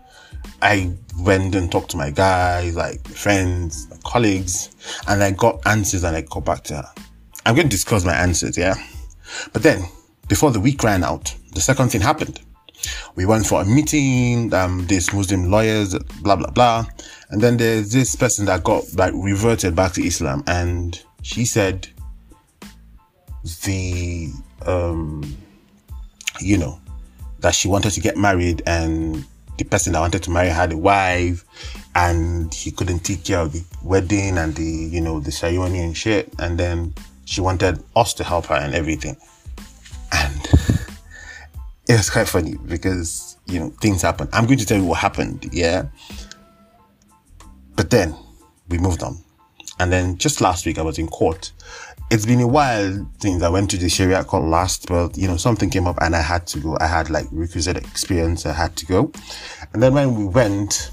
I 0.62 0.93
went 1.19 1.55
and 1.55 1.71
talked 1.71 1.91
to 1.91 1.97
my 1.97 2.09
guys, 2.09 2.75
like 2.75 3.05
friends, 3.07 3.88
colleagues, 4.03 4.75
and 5.07 5.21
I 5.21 5.31
got 5.31 5.59
answers 5.67 6.03
and 6.03 6.15
I 6.15 6.21
got 6.21 6.45
back 6.45 6.63
to 6.65 6.77
her. 6.77 6.93
I'm 7.48 7.56
going 7.56 7.70
to 7.70 7.72
disclose 7.72 8.04
my 8.04 8.13
answers, 8.13 8.58
yeah? 8.58 8.75
But 9.54 9.63
then, 9.63 9.86
before 10.27 10.51
the 10.51 10.60
week 10.60 10.84
ran 10.84 11.01
out, 11.01 11.34
the 11.54 11.62
second 11.62 11.89
thing 11.94 12.01
happened. 12.01 12.42
we 13.16 13.25
went 13.25 13.46
for 13.46 13.62
a 13.62 13.66
meeting, 13.66 14.54
um, 14.54 14.86
this 14.88 15.13
Muslim 15.13 15.50
lawyers, 15.50 15.98
blah, 16.22 16.36
blah, 16.36 16.50
blah. 16.50 16.86
And 17.30 17.39
then 17.39 17.56
there's 17.56 17.94
this 17.94 18.18
person 18.18 18.48
that 18.48 18.66
got 18.66 18.84
like 18.96 19.13
reverted 19.16 19.77
back 19.77 19.94
to 19.94 20.06
Islam 20.06 20.44
and 20.46 21.01
she 21.22 21.46
said 21.46 21.88
the, 23.63 24.30
um, 24.66 25.38
you 26.42 26.58
know, 26.58 26.82
that 27.39 27.56
she 27.56 27.70
wanted 27.70 27.92
to 27.92 28.01
get 28.01 28.18
married 28.18 28.62
and 28.66 29.24
the 29.58 29.63
person 29.63 29.94
that 29.94 30.01
wanted 30.01 30.24
to 30.24 30.32
marry 30.32 30.50
had 30.50 30.74
a 30.74 30.77
wife 30.77 31.46
and 31.96 32.54
he 32.54 32.72
couldn't 32.72 33.00
take 33.00 33.24
care 33.24 33.39
of 33.39 33.54
the 33.54 33.63
wedding 33.84 34.38
and 34.38 34.54
the, 34.56 34.63
you 34.63 35.00
know, 35.00 35.22
the 35.22 35.32
ceremony 35.32 35.80
and 35.80 35.96
shit. 35.96 36.30
And 36.39 36.60
then 36.60 36.94
she 37.27 37.41
wanted 37.41 37.84
us 37.93 38.13
to 38.13 38.24
help 38.24 38.46
her 38.46 38.55
and 38.55 38.74
everything. 38.74 39.17
And 40.13 40.41
it 41.89 41.98
was 41.98 42.10
quite 42.10 42.29
funny 42.29 42.55
because, 42.65 43.38
you 43.48 43.60
know, 43.60 43.69
things 43.81 44.01
happen. 44.01 44.29
I'm 44.31 44.46
going 44.46 44.60
to 44.60 44.65
tell 44.65 44.77
you 44.77 44.86
what 44.86 45.00
happened. 45.00 45.50
Yeah. 45.51 45.88
But 47.75 47.89
then 47.89 48.15
we 48.69 48.77
moved 48.77 49.03
on. 49.03 49.17
And 49.77 49.91
then 49.91 50.17
just 50.17 50.39
last 50.39 50.65
week 50.65 50.79
I 50.79 50.81
was 50.84 50.98
in 50.98 51.10
court. 51.10 51.51
It's 52.10 52.25
been 52.25 52.39
a 52.39 52.48
while 52.48 53.05
since 53.19 53.43
I 53.43 53.50
went 53.50 53.69
to 53.72 53.77
the 53.77 53.89
Sharia 53.89 54.24
court 54.24 54.46
last, 54.46 54.88
but 54.88 55.17
you 55.17 55.27
know, 55.27 55.36
something 55.36 55.69
came 55.69 55.86
up 55.86 55.98
and 56.00 56.15
I 56.15 56.22
had 56.22 56.48
to 56.48 56.60
go. 56.60 56.77
I 56.79 56.88
had 56.88 57.10
like 57.10 57.25
requisite 57.31 57.75
experience. 57.75 58.46
I 58.46 58.53
had 58.53 58.77
to 58.77 58.86
go. 58.86 59.12
And 59.74 59.84
then 59.84 59.93
when 59.93 60.15
we 60.15 60.25
went, 60.25 60.91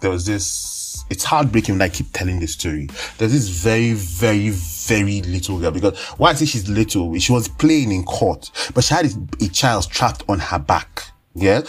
there 0.00 0.10
was 0.10 0.26
this, 0.26 1.04
it's 1.10 1.24
heartbreaking 1.24 1.74
when 1.74 1.82
I 1.82 1.88
keep 1.88 2.06
telling 2.12 2.40
this 2.40 2.52
story. 2.52 2.88
There's 3.18 3.32
this 3.32 3.48
very, 3.48 3.92
very, 3.92 4.50
very 4.50 5.22
little 5.22 5.58
girl 5.58 5.70
because 5.70 5.98
why 6.18 6.30
I 6.30 6.34
say 6.34 6.46
she's 6.46 6.68
little, 6.68 7.18
she 7.18 7.32
was 7.32 7.48
playing 7.48 7.92
in 7.92 8.04
court, 8.04 8.50
but 8.74 8.84
she 8.84 8.94
had 8.94 9.06
a 9.40 9.48
child 9.48 9.88
trapped 9.90 10.24
on 10.28 10.38
her 10.38 10.58
back. 10.58 11.04
Yeah. 11.34 11.62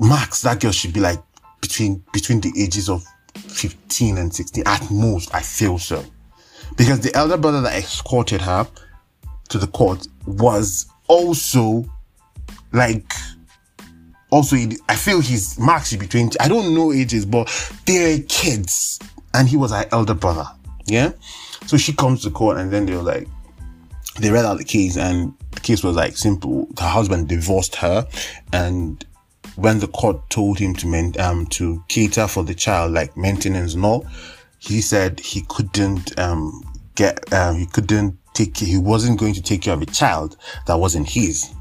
Max, 0.00 0.42
that 0.42 0.60
girl 0.60 0.72
should 0.72 0.92
be 0.92 1.00
like 1.00 1.20
between, 1.60 2.04
between 2.12 2.40
the 2.40 2.52
ages 2.56 2.88
of 2.88 3.04
15 3.34 4.18
and 4.18 4.34
16 4.34 4.64
at 4.66 4.90
most. 4.90 5.34
I 5.34 5.42
feel 5.42 5.78
so 5.78 6.04
because 6.76 7.00
the 7.00 7.14
elder 7.14 7.36
brother 7.36 7.60
that 7.62 7.74
escorted 7.74 8.40
her 8.40 8.66
to 9.48 9.58
the 9.58 9.66
court 9.66 10.06
was 10.26 10.86
also 11.08 11.84
like 12.72 13.12
also 14.32 14.56
I 14.88 14.96
feel 14.96 15.20
he's 15.20 15.58
Max 15.58 15.90
should 15.90 16.00
be 16.00 16.08
20. 16.08 16.40
I 16.40 16.48
don't 16.48 16.74
know 16.74 16.92
ages, 16.92 17.24
but 17.26 17.48
they're 17.86 18.18
kids. 18.28 18.98
And 19.34 19.48
he 19.48 19.56
was 19.56 19.70
her 19.70 19.86
elder 19.92 20.14
brother. 20.14 20.46
Yeah. 20.86 21.12
So 21.66 21.76
she 21.76 21.92
comes 21.92 22.22
to 22.22 22.30
court 22.30 22.56
and 22.56 22.72
then 22.72 22.86
they 22.86 22.96
were 22.96 23.02
like, 23.02 23.28
they 24.18 24.30
read 24.30 24.44
out 24.44 24.58
the 24.58 24.64
case 24.64 24.96
and 24.96 25.32
the 25.52 25.60
case 25.60 25.84
was 25.84 25.94
like 25.96 26.16
simple. 26.16 26.66
Her 26.78 26.88
husband 26.88 27.28
divorced 27.28 27.76
her 27.76 28.06
and 28.52 29.04
when 29.56 29.80
the 29.80 29.88
court 29.88 30.30
told 30.30 30.58
him 30.58 30.74
to 30.76 30.86
men, 30.86 31.14
um, 31.18 31.46
to 31.46 31.84
cater 31.88 32.26
for 32.26 32.42
the 32.42 32.54
child, 32.54 32.92
like 32.92 33.16
maintenance 33.16 33.74
and 33.74 33.84
all, 33.84 34.06
he 34.58 34.80
said 34.80 35.20
he 35.20 35.42
couldn't, 35.48 36.18
um, 36.18 36.62
get, 36.94 37.30
um, 37.34 37.56
he 37.56 37.66
couldn't 37.66 38.16
take, 38.32 38.56
he 38.56 38.78
wasn't 38.78 39.20
going 39.20 39.34
to 39.34 39.42
take 39.42 39.62
care 39.62 39.74
of 39.74 39.82
a 39.82 39.86
child 39.86 40.38
that 40.66 40.78
wasn't 40.78 41.06
his. 41.06 41.52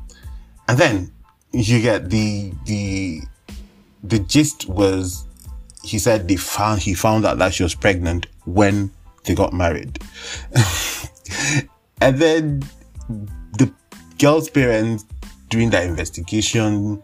And 0.70 0.78
then 0.78 1.12
you 1.54 1.82
get 1.82 2.10
the 2.10 2.54
the 2.66 3.22
the 4.04 4.20
gist 4.20 4.68
was 4.68 5.26
he 5.84 6.00
said 6.00 6.28
they 6.28 6.36
found 6.36 6.82
he 6.82 6.94
found 6.94 7.26
out 7.26 7.38
that 7.40 7.54
she 7.54 7.64
was 7.64 7.76
pregnant 7.76 8.28
when 8.46 8.92
they 9.26 9.36
got 9.36 9.54
married. 9.54 10.00
And 12.02 12.18
then 12.18 12.64
the 13.08 13.72
girl's 14.18 14.50
parents 14.50 15.06
during 15.50 15.70
that 15.70 15.86
investigation 15.86 17.02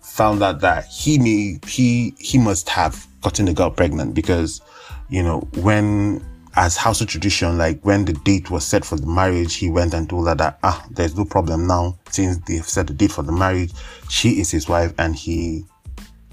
found 0.00 0.42
out 0.42 0.60
that 0.60 0.86
he 0.86 1.18
may 1.18 1.60
he 1.66 2.14
he 2.18 2.36
must 2.36 2.68
have 2.68 3.06
gotten 3.20 3.46
the 3.46 3.54
girl 3.54 3.70
pregnant 3.70 4.14
because 4.14 4.60
you 5.08 5.22
know 5.22 5.40
when 5.60 6.24
as 6.56 6.76
Hausa 6.76 7.06
tradition, 7.06 7.58
like 7.58 7.80
when 7.84 8.04
the 8.04 8.12
date 8.12 8.50
was 8.50 8.66
set 8.66 8.84
for 8.84 8.96
the 8.96 9.06
marriage, 9.06 9.54
he 9.54 9.70
went 9.70 9.94
and 9.94 10.08
told 10.08 10.28
her 10.28 10.34
that, 10.34 10.58
ah, 10.62 10.84
there's 10.90 11.16
no 11.16 11.24
problem 11.24 11.66
now 11.66 11.98
since 12.10 12.38
they've 12.46 12.66
set 12.66 12.88
the 12.88 12.94
date 12.94 13.12
for 13.12 13.22
the 13.22 13.32
marriage. 13.32 13.72
She 14.08 14.40
is 14.40 14.50
his 14.50 14.68
wife 14.68 14.92
and 14.98 15.14
he 15.14 15.64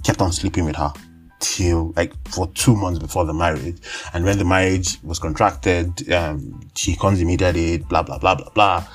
kept 0.04 0.22
on 0.22 0.32
sleeping 0.32 0.66
with 0.66 0.76
her 0.76 0.92
till 1.40 1.94
like 1.96 2.14
for 2.30 2.48
two 2.54 2.76
months 2.76 3.00
before 3.00 3.26
the 3.26 3.34
marriage. 3.34 3.78
And 4.14 4.26
when 4.26 4.38
the 4.38 4.46
marriage 4.46 4.98
was 5.04 5.20
contracted, 5.20 6.12
um, 6.12 6.68
she 6.76 6.96
consummated 6.96 7.56
it, 7.56 7.88
blah, 7.88 8.04
blah, 8.04 8.18
blah, 8.18 8.36
blah, 8.36 8.50
blah. 8.50 8.88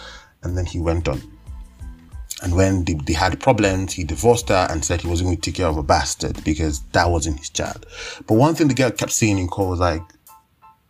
And 0.43 0.57
then 0.57 0.67
he 0.67 0.81
went 0.81 1.09
on. 1.09 1.23
And 2.43 2.57
when 2.57 2.85
they, 2.85 2.95
they 2.95 3.13
had 3.13 3.39
problems, 3.39 3.93
he 3.93 4.03
divorced 4.03 4.49
her 4.49 4.67
and 4.69 4.85
said 4.85 5.01
he 5.01 5.07
wasn't 5.07 5.29
going 5.29 5.37
to 5.37 5.43
take 5.43 5.55
care 5.55 5.69
of 5.69 5.77
a 5.77 5.83
bastard 5.85 6.43
because 6.43 6.83
that 6.87 7.09
wasn't 7.09 7.39
his 7.39 7.51
child. 7.51 7.87
But 8.27 8.35
one 8.35 8.57
thing 8.57 8.67
the 8.67 8.75
girl 8.75 8.91
kept 8.91 9.13
saying 9.13 9.39
in 9.39 9.47
court 9.47 9.71
was 9.71 9.79
like, 9.79 10.03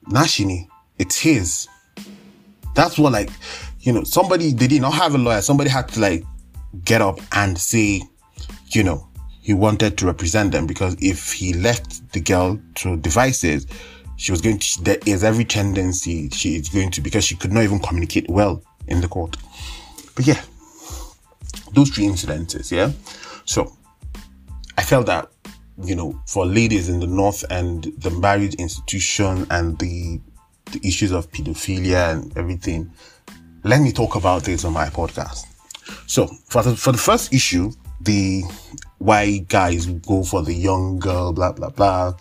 Nashini, 0.07 0.69
it's 0.99 1.19
his. 1.19 1.69
That's 2.75 2.99
what 2.99 3.13
like, 3.13 3.31
you 3.81 3.93
know, 3.93 4.05
somebody, 4.05 4.53
they 4.53 4.67
did 4.67 4.83
not 4.83 4.95
have 4.95 5.15
a 5.15 5.19
lawyer. 5.19 5.43
Somebody 5.43 5.71
had 5.71 5.89
to 5.89 6.01
like 6.01 6.25
get 6.85 7.03
up 7.03 7.21
and 7.33 7.59
say, 7.59 8.03
you 8.69 8.83
know, 8.83 9.09
he 9.41 9.55
wanted 9.55 9.99
to 9.99 10.07
represent 10.07 10.53
them 10.53 10.67
because 10.67 10.97
if 11.01 11.33
he 11.33 11.53
left 11.53 12.13
the 12.13 12.21
girl 12.21 12.59
to 12.77 12.97
devices, 12.97 13.67
she 14.17 14.31
was 14.31 14.41
going 14.41 14.59
to, 14.59 14.83
there 14.83 14.99
is 15.05 15.25
every 15.25 15.45
tendency 15.45 16.29
she 16.31 16.55
is 16.55 16.69
going 16.69 16.91
to, 16.93 17.01
because 17.01 17.25
she 17.25 17.35
could 17.35 17.53
not 17.53 17.65
even 17.65 17.81
communicate 17.81 18.29
well 18.31 18.63
in 18.87 19.01
the 19.01 19.09
court. 19.09 19.37
But 20.15 20.27
yeah, 20.27 20.41
those 21.73 21.91
three 21.91 22.05
incidences, 22.05 22.71
yeah. 22.71 22.93
So 23.45 23.77
I 24.79 24.83
felt 24.83 25.07
that 25.07 25.29
you 25.81 25.95
know, 25.95 26.21
for 26.27 26.47
ladies 26.47 26.89
in 26.89 27.01
the 27.01 27.07
north 27.07 27.45
and 27.51 27.85
the 27.99 28.11
marriage 28.11 28.55
institution 28.55 29.47
and 29.51 29.79
the, 29.79 30.21
the 30.73 30.87
issues 30.87 31.13
of 31.13 31.31
pedophilia 31.31 32.13
and 32.13 32.37
everything, 32.37 32.91
let 33.65 33.81
me 33.81 33.93
talk 33.93 34.17
about 34.17 34.43
this 34.45 34.65
on 34.65 34.73
my 34.73 34.87
podcast. 34.87 35.47
So 36.07 36.27
for 36.47 36.63
the, 36.63 36.77
for 36.77 36.93
the 36.93 36.99
first 36.99 37.33
issue, 37.33 37.73
the 38.01 38.43
why 38.99 39.39
guys 39.49 39.87
go 39.87 40.23
for 40.23 40.43
the 40.43 40.55
young 40.55 40.99
girl, 40.99 41.33
blah, 41.33 41.53
blah, 41.53 41.71
blah, 41.71 42.15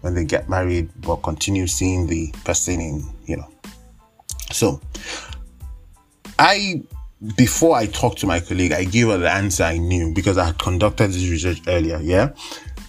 when 0.00 0.14
they 0.14 0.24
get 0.24 0.48
married, 0.48 0.90
but 1.02 1.16
continue 1.16 1.66
seeing 1.66 2.06
the 2.06 2.32
person 2.44 2.80
in, 2.80 3.04
you 3.26 3.36
know. 3.36 3.50
So 4.50 4.80
I 6.38 6.82
before 7.36 7.76
I 7.76 7.86
talked 7.86 8.18
to 8.18 8.26
my 8.26 8.40
colleague, 8.40 8.72
I 8.72 8.84
gave 8.84 9.06
her 9.06 9.16
the 9.16 9.30
answer 9.30 9.64
I 9.64 9.78
knew 9.78 10.12
because 10.12 10.36
I 10.36 10.46
had 10.46 10.58
conducted 10.58 11.08
this 11.08 11.28
research 11.30 11.62
earlier. 11.66 11.98
Yeah 12.02 12.32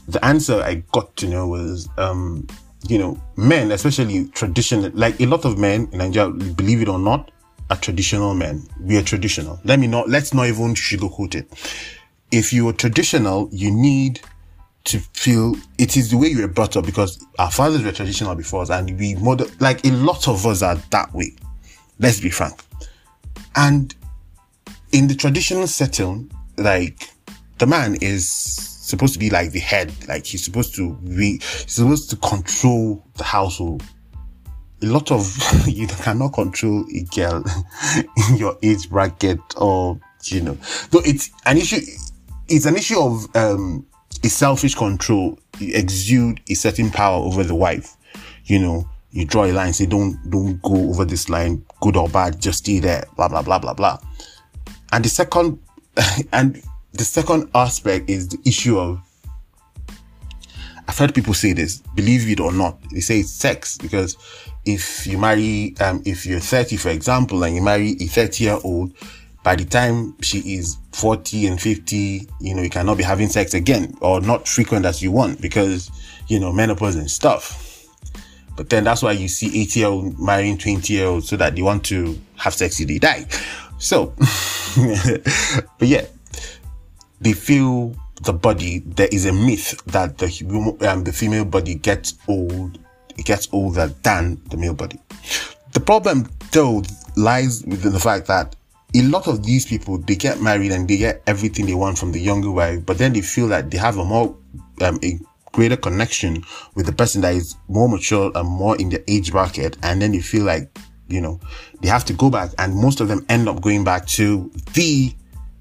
the 0.07 0.23
answer 0.23 0.61
I 0.61 0.83
got 0.91 1.15
to 1.17 1.27
know 1.27 1.47
was, 1.47 1.89
um, 1.97 2.47
you 2.87 2.97
know, 2.97 3.21
men, 3.35 3.71
especially 3.71 4.27
traditional, 4.29 4.91
like 4.93 5.19
a 5.19 5.25
lot 5.25 5.45
of 5.45 5.57
men 5.57 5.89
in 5.91 5.97
Nigeria, 5.97 6.29
believe 6.29 6.81
it 6.81 6.89
or 6.89 6.99
not, 6.99 7.31
are 7.69 7.77
traditional 7.77 8.33
men. 8.35 8.67
We 8.79 8.97
are 8.97 9.01
traditional. 9.01 9.59
Let 9.63 9.79
me 9.79 9.87
not, 9.87 10.09
let's 10.09 10.33
not 10.33 10.47
even 10.47 10.75
sugarcoat 10.75 11.35
it. 11.35 11.47
If 12.31 12.53
you 12.53 12.67
are 12.69 12.73
traditional, 12.73 13.49
you 13.51 13.71
need 13.71 14.21
to 14.85 14.99
feel 14.99 15.55
it 15.79 15.97
is 15.97 16.11
the 16.11 16.17
way 16.17 16.27
you 16.27 16.41
were 16.41 16.47
brought 16.47 16.77
up 16.77 16.85
because 16.85 17.23
our 17.39 17.49
fathers 17.49 17.83
were 17.83 17.91
traditional 17.91 18.35
before 18.35 18.61
us 18.61 18.69
and 18.69 18.99
we 18.99 19.15
model, 19.15 19.47
like 19.59 19.83
a 19.83 19.91
lot 19.91 20.27
of 20.27 20.45
us 20.45 20.61
are 20.61 20.75
that 20.91 21.11
way. 21.13 21.35
Let's 21.97 22.19
be 22.19 22.29
frank. 22.29 22.61
And 23.55 23.95
in 24.91 25.07
the 25.07 25.15
traditional 25.15 25.65
setting, 25.65 26.31
like 26.57 27.09
the 27.57 27.65
man 27.65 27.95
is 27.95 28.74
supposed 28.85 29.13
to 29.13 29.19
be 29.19 29.29
like 29.29 29.51
the 29.51 29.59
head. 29.59 29.93
Like 30.07 30.25
he's 30.25 30.43
supposed 30.43 30.75
to 30.75 30.93
be, 30.95 31.39
he's 31.39 31.73
supposed 31.73 32.09
to 32.11 32.15
control 32.17 33.03
the 33.15 33.23
household. 33.23 33.83
A 34.81 34.85
lot 34.85 35.11
of 35.11 35.27
you 35.67 35.87
cannot 35.87 36.33
control 36.33 36.85
a 36.93 37.03
girl 37.15 37.43
in 38.29 38.37
your 38.37 38.57
age 38.61 38.89
bracket 38.89 39.39
or 39.57 39.99
you 40.25 40.41
know. 40.41 40.57
so 40.61 41.01
it's 41.05 41.29
an 41.45 41.57
issue, 41.57 41.79
it's 42.47 42.65
an 42.65 42.75
issue 42.75 42.99
of 42.99 43.27
um 43.35 43.85
a 44.23 44.29
selfish 44.29 44.75
control. 44.75 45.39
You 45.59 45.73
exude 45.75 46.41
a 46.49 46.53
certain 46.55 46.89
power 46.91 47.23
over 47.23 47.43
the 47.43 47.55
wife. 47.55 47.95
You 48.45 48.59
know, 48.59 48.89
you 49.11 49.25
draw 49.25 49.45
a 49.45 49.51
line, 49.51 49.73
say 49.73 49.85
don't 49.85 50.17
don't 50.29 50.61
go 50.61 50.75
over 50.89 51.05
this 51.05 51.29
line, 51.29 51.65
good 51.81 51.95
or 51.95 52.09
bad, 52.09 52.39
just 52.41 52.59
stay 52.59 52.79
there, 52.79 53.05
blah 53.15 53.27
blah 53.27 53.41
blah 53.41 53.59
blah 53.59 53.73
blah. 53.73 53.99
And 54.91 55.05
the 55.05 55.09
second 55.09 55.59
and 56.33 56.61
the 56.97 57.03
second 57.03 57.49
aspect 57.53 58.09
is 58.09 58.29
the 58.29 58.39
issue 58.45 58.79
of 58.79 59.01
I've 60.87 60.97
heard 60.97 61.15
people 61.15 61.33
say 61.33 61.53
this, 61.53 61.79
believe 61.95 62.29
it 62.29 62.39
or 62.39 62.51
not, 62.51 62.77
they 62.91 62.99
say 62.99 63.19
it's 63.19 63.31
sex 63.31 63.77
because 63.77 64.17
if 64.65 65.07
you 65.07 65.17
marry, 65.17 65.75
um, 65.79 66.01
if 66.05 66.25
you're 66.25 66.39
30, 66.39 66.77
for 66.77 66.89
example, 66.89 67.43
and 67.43 67.55
you 67.55 67.61
marry 67.61 67.95
a 67.99 68.05
30 68.05 68.43
year 68.43 68.57
old, 68.63 68.93
by 69.43 69.55
the 69.55 69.65
time 69.65 70.15
she 70.21 70.39
is 70.55 70.77
40 70.93 71.47
and 71.47 71.61
50, 71.61 72.27
you 72.39 72.55
know, 72.55 72.61
you 72.61 72.69
cannot 72.69 72.97
be 72.97 73.03
having 73.03 73.29
sex 73.29 73.53
again 73.53 73.95
or 74.01 74.21
not 74.21 74.47
frequent 74.47 74.85
as 74.85 75.01
you 75.01 75.11
want 75.11 75.41
because, 75.41 75.91
you 76.27 76.39
know, 76.39 76.51
menopause 76.51 76.95
and 76.95 77.09
stuff. 77.09 77.61
But 78.55 78.69
then 78.69 78.85
that's 78.85 79.03
why 79.03 79.11
you 79.11 79.27
see 79.27 79.61
80 79.63 79.79
year 79.79 79.89
old 79.89 80.19
marrying 80.19 80.57
20 80.57 80.93
year 80.93 81.07
old 81.07 81.25
so 81.25 81.35
that 81.37 81.55
they 81.55 81.61
want 81.61 81.83
to 81.85 82.19
have 82.37 82.53
sex 82.53 82.77
till 82.77 82.87
they 82.87 82.99
die. 82.99 83.25
So, 83.77 84.13
but 85.77 85.87
yeah, 85.87 86.05
they 87.21 87.33
feel 87.33 87.95
the 88.23 88.33
body, 88.33 88.79
there 88.79 89.09
is 89.11 89.25
a 89.25 89.33
myth 89.33 89.81
that 89.87 90.17
the, 90.17 90.87
um, 90.89 91.03
the 91.03 91.11
female 91.11 91.45
body 91.45 91.75
gets 91.75 92.15
old, 92.27 92.79
it 93.17 93.25
gets 93.25 93.47
older 93.51 93.87
than 94.03 94.41
the 94.49 94.57
male 94.57 94.73
body. 94.73 94.99
The 95.73 95.79
problem 95.79 96.29
though 96.51 96.83
lies 97.17 97.63
within 97.65 97.91
the 97.91 97.99
fact 97.99 98.27
that 98.27 98.55
a 98.95 99.01
lot 99.01 99.27
of 99.27 99.43
these 99.43 99.65
people, 99.65 99.97
they 99.97 100.15
get 100.15 100.41
married 100.41 100.71
and 100.71 100.87
they 100.87 100.97
get 100.97 101.21
everything 101.27 101.65
they 101.65 101.73
want 101.73 101.97
from 101.97 102.13
the 102.13 102.19
younger 102.19 102.49
wife, 102.49 102.85
but 102.85 102.97
then 102.97 103.11
they 103.11 103.21
feel 103.21 103.47
that 103.49 103.69
they 103.69 103.77
have 103.77 103.97
a 103.97 104.05
more, 104.05 104.35
um, 104.81 104.99
a 105.03 105.19
greater 105.51 105.75
connection 105.75 106.43
with 106.75 106.85
the 106.85 106.93
person 106.93 107.21
that 107.21 107.33
is 107.35 107.55
more 107.67 107.89
mature 107.89 108.31
and 108.35 108.47
more 108.47 108.77
in 108.77 108.89
the 108.89 109.03
age 109.11 109.31
bracket. 109.31 109.77
And 109.83 110.01
then 110.01 110.13
you 110.13 110.21
feel 110.21 110.45
like, 110.45 110.77
you 111.09 111.19
know, 111.19 111.39
they 111.81 111.89
have 111.89 112.05
to 112.05 112.13
go 112.13 112.29
back 112.29 112.51
and 112.57 112.73
most 112.73 113.01
of 113.01 113.09
them 113.09 113.25
end 113.27 113.49
up 113.49 113.61
going 113.61 113.83
back 113.83 114.05
to 114.07 114.49
the 114.73 115.13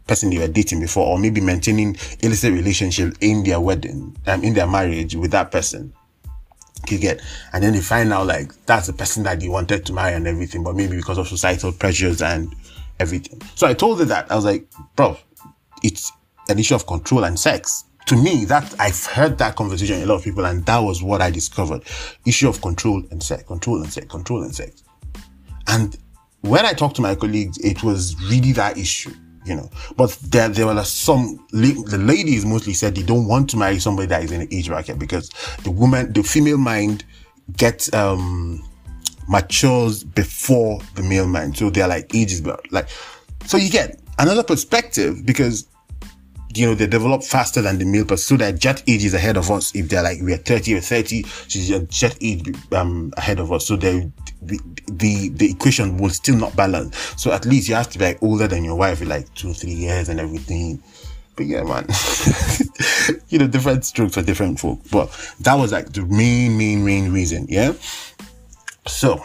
person 0.07 0.31
they 0.31 0.39
were 0.39 0.49
dating 0.49 0.81
before 0.81 1.07
or 1.07 1.19
maybe 1.19 1.41
maintaining 1.41 1.97
illicit 2.21 2.53
relationship 2.53 3.15
in 3.21 3.43
their 3.43 3.61
wedding, 3.61 4.17
um, 4.27 4.43
in 4.43 4.55
their 4.55 4.67
marriage 4.67 5.15
with 5.15 5.31
that 5.31 5.51
person. 5.51 5.93
You 6.89 6.99
get, 6.99 7.23
and 7.55 7.65
then 7.65 7.73
they 7.73 7.81
find 7.81 8.13
out 8.13 8.27
like 8.27 8.53
that's 8.67 8.89
the 8.89 8.93
person 8.93 9.23
that 9.23 9.41
they 9.41 9.49
wanted 9.49 9.87
to 9.87 9.93
marry 9.95 10.15
and 10.15 10.27
everything, 10.27 10.63
but 10.63 10.77
maybe 10.77 10.97
because 10.97 11.17
of 11.17 11.27
societal 11.27 11.73
pressures 11.73 12.21
and 12.21 12.55
everything. 13.01 13.41
So 13.55 13.67
I 13.67 13.73
told 13.73 14.01
her 14.01 14.05
that 14.05 14.31
I 14.31 14.37
was 14.37 14.45
like, 14.45 14.67
bro, 14.95 15.17
it's 15.83 16.13
an 16.51 16.59
issue 16.59 16.75
of 16.75 16.87
control 16.87 17.25
and 17.25 17.39
sex. 17.41 17.85
To 18.07 18.17
me, 18.17 18.45
that 18.45 18.75
I've 18.79 19.03
heard 19.07 19.39
that 19.39 19.57
conversation 19.57 20.03
a 20.03 20.05
lot 20.05 20.17
of 20.17 20.25
people, 20.25 20.45
and 20.45 20.67
that 20.67 20.79
was 20.79 21.03
what 21.03 21.23
I 21.23 21.31
discovered: 21.31 21.85
issue 22.27 22.51
of 22.51 22.61
control 22.61 23.03
and 23.11 23.23
sex, 23.23 23.45
control 23.45 23.83
and 23.83 23.91
sex, 23.91 24.07
control 24.09 24.43
and 24.43 24.55
sex. 24.55 24.85
And 25.69 25.97
when 26.43 26.67
I 26.67 26.75
talked 26.75 26.97
to 26.97 27.03
my 27.03 27.15
colleagues, 27.15 27.57
it 27.65 27.83
was 27.83 28.15
really 28.29 28.53
that 28.53 28.77
issue 28.77 29.15
you 29.45 29.55
know. 29.55 29.71
But 29.97 30.17
there, 30.23 30.49
there 30.49 30.67
were 30.67 30.85
some, 30.85 31.45
the 31.51 31.99
ladies 31.99 32.45
mostly 32.45 32.73
said 32.73 32.95
they 32.95 33.03
don't 33.03 33.27
want 33.27 33.51
to 33.51 33.57
marry 33.57 33.79
somebody 33.79 34.07
that 34.09 34.25
is 34.25 34.33
in 34.33 34.41
the 34.41 34.57
age 34.57 34.69
bracket 34.69 34.99
because 34.99 35.31
the 35.63 35.71
woman, 35.71 36.13
the 36.13 36.23
female 36.23 36.59
mind 36.59 37.05
gets, 37.57 37.93
um, 37.93 38.63
matures 39.29 40.05
before 40.05 40.81
the 40.95 41.03
male 41.03 41.27
mind. 41.27 41.57
So 41.57 41.71
they're 41.71 41.89
like 41.89 42.15
ages, 42.15 42.41
but 42.41 42.61
like, 42.73 42.89
so 43.47 43.57
you 43.57 43.71
get 43.71 44.01
another 44.19 44.43
perspective 44.43 45.25
because 45.25 45.67
you 46.55 46.67
know, 46.67 46.75
they 46.75 46.87
develop 46.87 47.23
faster 47.23 47.61
than 47.63 47.79
the 47.79 47.85
male 47.85 48.05
person. 48.05 48.37
So 48.37 48.37
their 48.37 48.53
jet 48.53 48.83
age 48.87 49.05
is 49.05 49.15
ahead 49.15 49.37
of 49.37 49.51
us. 49.51 49.75
If 49.75 49.89
they're 49.89 50.03
like, 50.03 50.19
we're 50.21 50.37
30 50.37 50.75
or 50.77 50.81
30, 50.81 51.23
she's 51.49 51.71
a 51.71 51.81
jet 51.81 52.17
age, 52.21 52.55
um, 52.73 53.13
ahead 53.17 53.41
of 53.41 53.53
us. 53.53 53.67
So 53.67 53.77
they, 53.77 54.11
the, 54.43 54.61
the, 54.91 55.29
the 55.31 55.51
equation 55.51 55.97
will 55.97 56.11
still 56.11 56.37
not 56.37 56.55
balance. 56.57 56.97
So 57.17 57.33
at 57.33 57.45
least 57.47 57.69
you 57.69 57.75
have 57.75 57.91
to 57.91 57.99
be 57.99 58.05
like 58.07 58.23
older 58.23 58.47
than 58.47 58.65
your 58.65 58.77
wife, 58.77 59.05
like 59.07 59.33
two, 59.35 59.53
three 59.53 59.73
years 59.73 60.09
and 60.09 60.21
everything. 60.21 60.83
But 61.37 61.47
yeah, 61.47 61.65
man, 61.65 61.87
you 63.29 63.39
know, 63.39 63.49
different 63.49 63.85
strokes 63.85 64.15
for 64.15 64.23
different 64.23 64.61
folk. 64.61 64.81
But 64.91 65.11
that 65.41 65.55
was 65.55 65.73
like 65.73 65.93
the 65.93 66.07
main, 66.07 66.57
main, 66.57 66.85
main 66.85 67.13
reason. 67.13 67.47
Yeah. 67.49 67.73
So, 68.87 69.25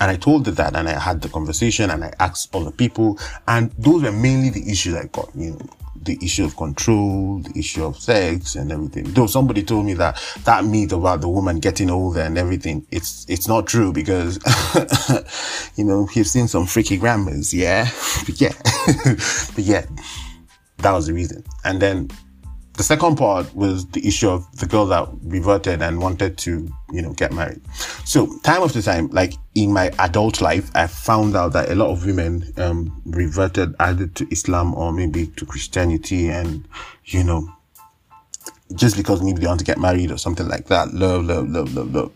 and 0.00 0.10
I 0.10 0.16
told 0.16 0.46
her 0.46 0.52
that 0.52 0.76
and 0.76 0.88
I 0.88 0.98
had 0.98 1.22
the 1.22 1.28
conversation 1.28 1.90
and 1.90 2.04
I 2.04 2.12
asked 2.18 2.52
the 2.52 2.70
people 2.70 3.18
and 3.48 3.70
those 3.72 4.02
were 4.02 4.12
mainly 4.12 4.50
the 4.50 4.70
issues 4.70 4.94
I 4.94 5.06
got, 5.06 5.30
you 5.34 5.52
know, 5.52 5.58
the 6.02 6.18
issue 6.22 6.44
of 6.44 6.56
control, 6.56 7.40
the 7.40 7.58
issue 7.58 7.84
of 7.84 7.98
sex 7.98 8.54
and 8.54 8.70
everything. 8.70 9.04
Though 9.12 9.26
somebody 9.26 9.62
told 9.62 9.86
me 9.86 9.94
that 9.94 10.22
that 10.44 10.64
myth 10.64 10.92
about 10.92 11.20
the 11.20 11.28
woman 11.28 11.58
getting 11.58 11.90
older 11.90 12.20
and 12.20 12.38
everything, 12.38 12.86
it's, 12.90 13.26
it's 13.28 13.48
not 13.48 13.66
true 13.66 13.92
because, 13.92 14.38
you 15.76 15.84
know, 15.84 16.06
he's 16.06 16.30
seen 16.30 16.48
some 16.48 16.66
freaky 16.66 16.96
grandmas. 16.96 17.52
Yeah. 17.52 17.90
but 18.26 18.40
yeah. 18.40 18.52
but 19.54 19.64
yeah, 19.64 19.86
that 20.78 20.92
was 20.92 21.06
the 21.06 21.14
reason. 21.14 21.42
And 21.64 21.80
then 21.82 22.10
the 22.76 22.82
second 22.82 23.16
part 23.16 23.54
was 23.54 23.86
the 23.86 24.06
issue 24.06 24.28
of 24.28 24.50
the 24.58 24.66
girl 24.66 24.86
that 24.86 25.08
reverted 25.22 25.80
and 25.82 26.00
wanted 26.00 26.36
to, 26.38 26.70
you 26.92 27.02
know, 27.02 27.12
get 27.14 27.32
married. 27.32 27.60
So 28.04 28.38
time 28.40 28.62
after 28.62 28.82
time, 28.82 29.08
like 29.08 29.34
in 29.54 29.72
my 29.72 29.90
adult 29.98 30.40
life, 30.40 30.70
I 30.74 30.86
found 30.86 31.36
out 31.36 31.52
that 31.54 31.70
a 31.70 31.74
lot 31.74 31.90
of 31.90 32.04
women, 32.04 32.52
um, 32.58 33.00
reverted 33.06 33.74
either 33.80 34.06
to 34.06 34.28
Islam 34.30 34.74
or 34.74 34.92
maybe 34.92 35.28
to 35.28 35.46
Christianity 35.46 36.28
and, 36.28 36.68
you 37.06 37.24
know, 37.24 37.50
just 38.74 38.96
because 38.96 39.22
maybe 39.22 39.40
they 39.40 39.46
want 39.46 39.60
to 39.60 39.64
get 39.64 39.78
married 39.78 40.10
or 40.10 40.18
something 40.18 40.48
like 40.48 40.66
that. 40.66 40.92
Love, 40.92 41.24
love, 41.24 41.48
love, 41.48 41.72
love, 41.72 41.94
love. 41.94 42.12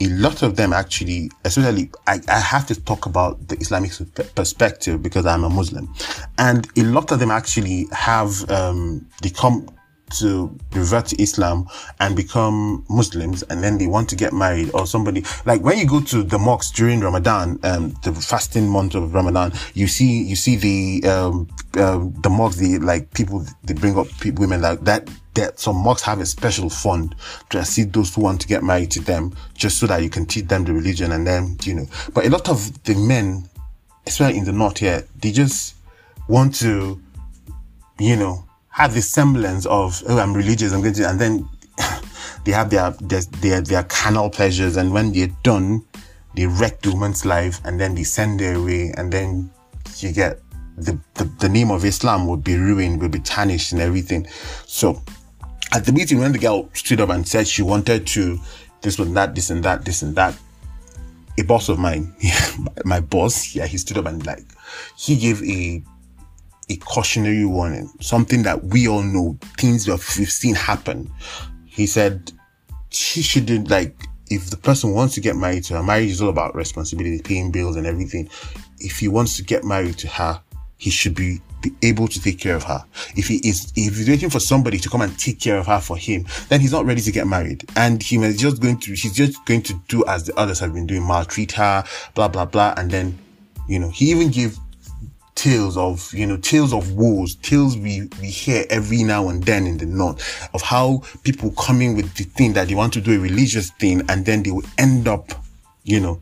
A 0.00 0.08
lot 0.08 0.42
of 0.42 0.56
them 0.56 0.72
actually, 0.72 1.30
especially, 1.44 1.90
I, 2.06 2.20
I 2.28 2.38
have 2.38 2.66
to 2.68 2.80
talk 2.80 3.06
about 3.06 3.48
the 3.48 3.56
Islamic 3.56 3.90
perspective 4.34 5.02
because 5.02 5.26
I'm 5.26 5.44
a 5.44 5.50
Muslim. 5.50 5.92
And 6.38 6.68
a 6.78 6.82
lot 6.82 7.10
of 7.10 7.18
them 7.18 7.32
actually 7.32 7.88
have, 7.92 8.48
um, 8.48 9.06
they 9.22 9.30
come 9.30 9.68
to 10.10 10.54
revert 10.72 11.06
to 11.06 11.22
Islam 11.22 11.66
and 12.00 12.16
become 12.16 12.84
Muslims 12.88 13.42
and 13.44 13.62
then 13.62 13.78
they 13.78 13.86
want 13.86 14.08
to 14.08 14.16
get 14.16 14.32
married 14.32 14.70
or 14.74 14.86
somebody 14.86 15.24
like 15.44 15.62
when 15.62 15.78
you 15.78 15.86
go 15.86 16.00
to 16.00 16.22
the 16.22 16.38
mosques 16.38 16.70
during 16.70 17.00
Ramadan, 17.00 17.58
um, 17.62 17.94
the 18.02 18.12
fasting 18.12 18.68
month 18.68 18.94
of 18.94 19.14
Ramadan, 19.14 19.52
you 19.74 19.86
see, 19.86 20.22
you 20.22 20.36
see 20.36 20.56
the, 20.56 21.08
um, 21.08 21.48
um, 21.78 22.14
the 22.22 22.30
mosques, 22.30 22.58
the 22.58 22.78
like 22.78 23.12
people, 23.14 23.44
they 23.64 23.74
bring 23.74 23.98
up 23.98 24.06
people, 24.20 24.42
women 24.42 24.60
like 24.62 24.80
that, 24.84 25.08
that 25.34 25.58
some 25.58 25.76
mosques 25.76 26.02
have 26.02 26.20
a 26.20 26.26
special 26.26 26.68
fund 26.68 27.14
to 27.50 27.58
assist 27.58 27.92
those 27.92 28.14
who 28.14 28.22
want 28.22 28.40
to 28.40 28.48
get 28.48 28.62
married 28.62 28.90
to 28.90 29.00
them 29.00 29.34
just 29.54 29.78
so 29.78 29.86
that 29.86 30.02
you 30.02 30.10
can 30.10 30.26
teach 30.26 30.46
them 30.46 30.64
the 30.64 30.72
religion 30.72 31.12
and 31.12 31.26
then, 31.26 31.56
you 31.62 31.74
know, 31.74 31.86
but 32.14 32.26
a 32.26 32.30
lot 32.30 32.48
of 32.48 32.82
the 32.84 32.94
men, 32.94 33.48
especially 34.06 34.38
in 34.38 34.44
the 34.44 34.52
north 34.52 34.78
here, 34.78 35.06
they 35.20 35.30
just 35.30 35.76
want 36.28 36.54
to, 36.56 37.00
you 37.98 38.16
know, 38.16 38.47
have 38.78 38.94
the 38.94 39.02
semblance 39.02 39.66
of, 39.66 40.00
oh, 40.08 40.18
I'm 40.18 40.32
religious, 40.32 40.72
I'm 40.72 40.82
going 40.82 40.94
to, 40.94 41.10
and 41.10 41.20
then 41.20 41.48
they 42.44 42.52
have 42.52 42.70
their, 42.70 42.92
their, 43.00 43.22
their, 43.40 43.60
their 43.60 43.82
carnal 43.82 44.30
pleasures. 44.30 44.76
And 44.76 44.92
when 44.92 45.12
they're 45.12 45.34
done, 45.42 45.84
they 46.36 46.46
wreck 46.46 46.80
the 46.82 46.92
woman's 46.92 47.26
life 47.26 47.60
and 47.64 47.80
then 47.80 47.96
they 47.96 48.04
send 48.04 48.38
her 48.38 48.54
away. 48.54 48.94
And 48.96 49.12
then 49.12 49.50
you 49.96 50.12
get 50.12 50.40
the, 50.76 50.96
the, 51.14 51.24
the 51.40 51.48
name 51.48 51.72
of 51.72 51.84
Islam 51.84 52.28
would 52.28 52.44
be 52.44 52.56
ruined, 52.56 53.02
would 53.02 53.10
be 53.10 53.18
tarnished 53.18 53.72
and 53.72 53.80
everything. 53.80 54.28
So 54.66 55.02
at 55.72 55.84
the 55.84 55.92
meeting, 55.92 56.20
when 56.20 56.30
the 56.30 56.38
girl 56.38 56.70
stood 56.72 57.00
up 57.00 57.10
and 57.10 57.26
said 57.26 57.48
she 57.48 57.62
wanted 57.62 58.06
to, 58.08 58.38
this 58.82 59.00
and 59.00 59.16
that, 59.16 59.34
this 59.34 59.50
and 59.50 59.64
that, 59.64 59.84
this 59.84 60.02
and 60.02 60.14
that, 60.14 60.38
a 61.36 61.42
boss 61.42 61.68
of 61.68 61.80
mine, 61.80 62.14
my 62.84 63.00
boss, 63.00 63.56
yeah, 63.56 63.66
he 63.66 63.76
stood 63.76 63.98
up 63.98 64.06
and 64.06 64.24
like, 64.24 64.44
he 64.96 65.16
gave 65.16 65.42
a 65.42 65.82
a 66.70 66.76
cautionary 66.76 67.44
warning, 67.44 67.90
something 68.00 68.42
that 68.42 68.64
we 68.64 68.88
all 68.88 69.02
know, 69.02 69.38
things 69.58 69.86
that 69.86 69.98
we've 70.18 70.30
seen 70.30 70.54
happen. 70.54 71.10
He 71.66 71.86
said 71.86 72.32
she 72.90 73.22
shouldn't 73.22 73.70
like, 73.70 73.94
if 74.30 74.50
the 74.50 74.56
person 74.56 74.92
wants 74.92 75.14
to 75.14 75.20
get 75.20 75.36
married 75.36 75.64
to 75.64 75.74
her, 75.74 75.82
marriage 75.82 76.10
is 76.10 76.20
all 76.20 76.28
about 76.28 76.54
responsibility, 76.54 77.20
paying 77.22 77.50
bills 77.50 77.76
and 77.76 77.86
everything. 77.86 78.28
If 78.78 78.98
he 78.98 79.08
wants 79.08 79.36
to 79.38 79.42
get 79.42 79.64
married 79.64 79.96
to 79.98 80.08
her, 80.08 80.42
he 80.76 80.90
should 80.90 81.14
be, 81.14 81.40
be 81.62 81.72
able 81.82 82.06
to 82.06 82.22
take 82.22 82.38
care 82.38 82.54
of 82.54 82.62
her. 82.64 82.84
If 83.16 83.26
he 83.26 83.36
is, 83.36 83.72
if 83.74 83.96
he's 83.96 84.08
waiting 84.08 84.30
for 84.30 84.38
somebody 84.38 84.78
to 84.78 84.88
come 84.88 85.00
and 85.00 85.18
take 85.18 85.40
care 85.40 85.58
of 85.58 85.66
her 85.66 85.80
for 85.80 85.96
him, 85.96 86.26
then 86.48 86.60
he's 86.60 86.72
not 86.72 86.84
ready 86.84 87.00
to 87.00 87.10
get 87.10 87.26
married. 87.26 87.64
And 87.74 88.02
he 88.02 88.18
was 88.18 88.36
just 88.36 88.62
going 88.62 88.78
to, 88.80 88.90
he's 88.92 89.14
just 89.14 89.44
going 89.44 89.62
to 89.62 89.74
do 89.88 90.04
as 90.06 90.24
the 90.24 90.34
others 90.38 90.60
have 90.60 90.72
been 90.74 90.86
doing, 90.86 91.02
maltreat 91.02 91.52
her, 91.52 91.84
blah, 92.14 92.28
blah, 92.28 92.44
blah. 92.44 92.74
And 92.76 92.90
then, 92.90 93.18
you 93.68 93.78
know, 93.78 93.90
he 93.90 94.10
even 94.10 94.30
gave 94.30 94.56
tales 95.38 95.76
of, 95.76 96.12
you 96.12 96.26
know, 96.26 96.36
tales 96.36 96.72
of 96.72 96.94
wars, 96.94 97.36
tales 97.36 97.76
we, 97.76 98.08
we 98.20 98.26
hear 98.26 98.64
every 98.70 99.04
now 99.04 99.28
and 99.28 99.44
then 99.44 99.68
in 99.68 99.78
the 99.78 99.86
north 99.86 100.50
of 100.52 100.60
how 100.62 101.00
people 101.22 101.52
coming 101.52 101.94
with 101.94 102.12
the 102.16 102.24
thing 102.24 102.52
that 102.54 102.66
they 102.66 102.74
want 102.74 102.92
to 102.92 103.00
do 103.00 103.14
a 103.14 103.18
religious 103.20 103.70
thing 103.70 104.02
and 104.08 104.26
then 104.26 104.42
they 104.42 104.50
will 104.50 104.64
end 104.78 105.06
up, 105.06 105.30
you 105.84 106.00
know, 106.00 106.20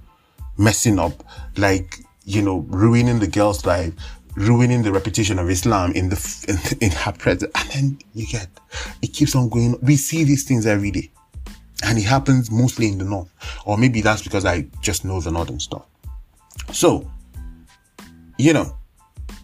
messing 0.58 0.98
up, 0.98 1.24
like, 1.56 1.98
you 2.26 2.42
know, 2.42 2.58
ruining 2.68 3.18
the 3.18 3.26
girl's 3.26 3.64
life, 3.64 3.94
ruining 4.34 4.82
the 4.82 4.92
reputation 4.92 5.38
of 5.38 5.48
Islam 5.48 5.92
in 5.92 6.10
the, 6.10 6.44
in, 6.46 6.78
in 6.90 6.90
her 6.90 7.12
presence. 7.12 7.50
And 7.54 7.70
then 7.70 7.98
you 8.12 8.26
get, 8.26 8.48
it 9.00 9.14
keeps 9.14 9.34
on 9.34 9.48
going. 9.48 9.78
We 9.80 9.96
see 9.96 10.24
these 10.24 10.44
things 10.44 10.66
every 10.66 10.90
day. 10.90 11.10
And 11.84 11.96
it 11.96 12.04
happens 12.04 12.50
mostly 12.50 12.88
in 12.88 12.98
the 12.98 13.04
north. 13.04 13.30
Or 13.64 13.78
maybe 13.78 14.02
that's 14.02 14.20
because 14.20 14.44
I 14.44 14.66
just 14.82 15.06
know 15.06 15.22
the 15.22 15.30
northern 15.30 15.58
stuff. 15.58 15.86
So, 16.70 17.10
you 18.38 18.52
know, 18.52 18.76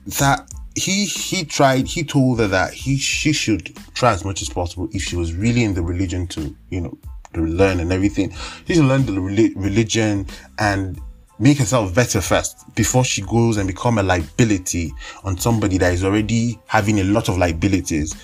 that 0.07 0.51
he 0.75 1.05
he 1.05 1.45
tried 1.45 1.87
he 1.87 2.03
told 2.03 2.39
her 2.39 2.49
that 2.49 2.73
he 2.73 2.97
she 2.97 3.33
should 3.33 3.75
try 3.95 4.13
as 4.13 4.25
much 4.25 4.41
as 4.41 4.49
possible 4.49 4.89
if 4.93 5.03
she 5.03 5.17
was 5.17 5.35
really 5.35 5.65
in 5.65 5.75
the 5.75 5.83
religion 5.83 6.27
to 6.27 6.55
you 6.71 6.81
know 6.81 6.97
to 7.35 7.41
learn 7.45 7.81
and 7.81 7.93
everything 7.93 8.33
she 8.67 8.75
should 8.75 8.85
learn 8.85 9.05
the 9.05 9.53
religion 9.57 10.27
and 10.59 11.01
make 11.39 11.59
herself 11.59 11.95
better 11.95 12.21
first 12.21 12.75
before 12.75 13.05
she 13.05 13.21
goes 13.23 13.57
and 13.57 13.67
become 13.67 13.99
a 13.99 14.03
liability 14.03 14.93
on 15.25 15.37
somebody 15.37 15.77
that 15.77 15.93
is 15.93 16.05
already 16.05 16.59
having 16.67 17.01
a 17.01 17.05
lot 17.05 17.29
of 17.29 17.37
liabilities 17.37 18.15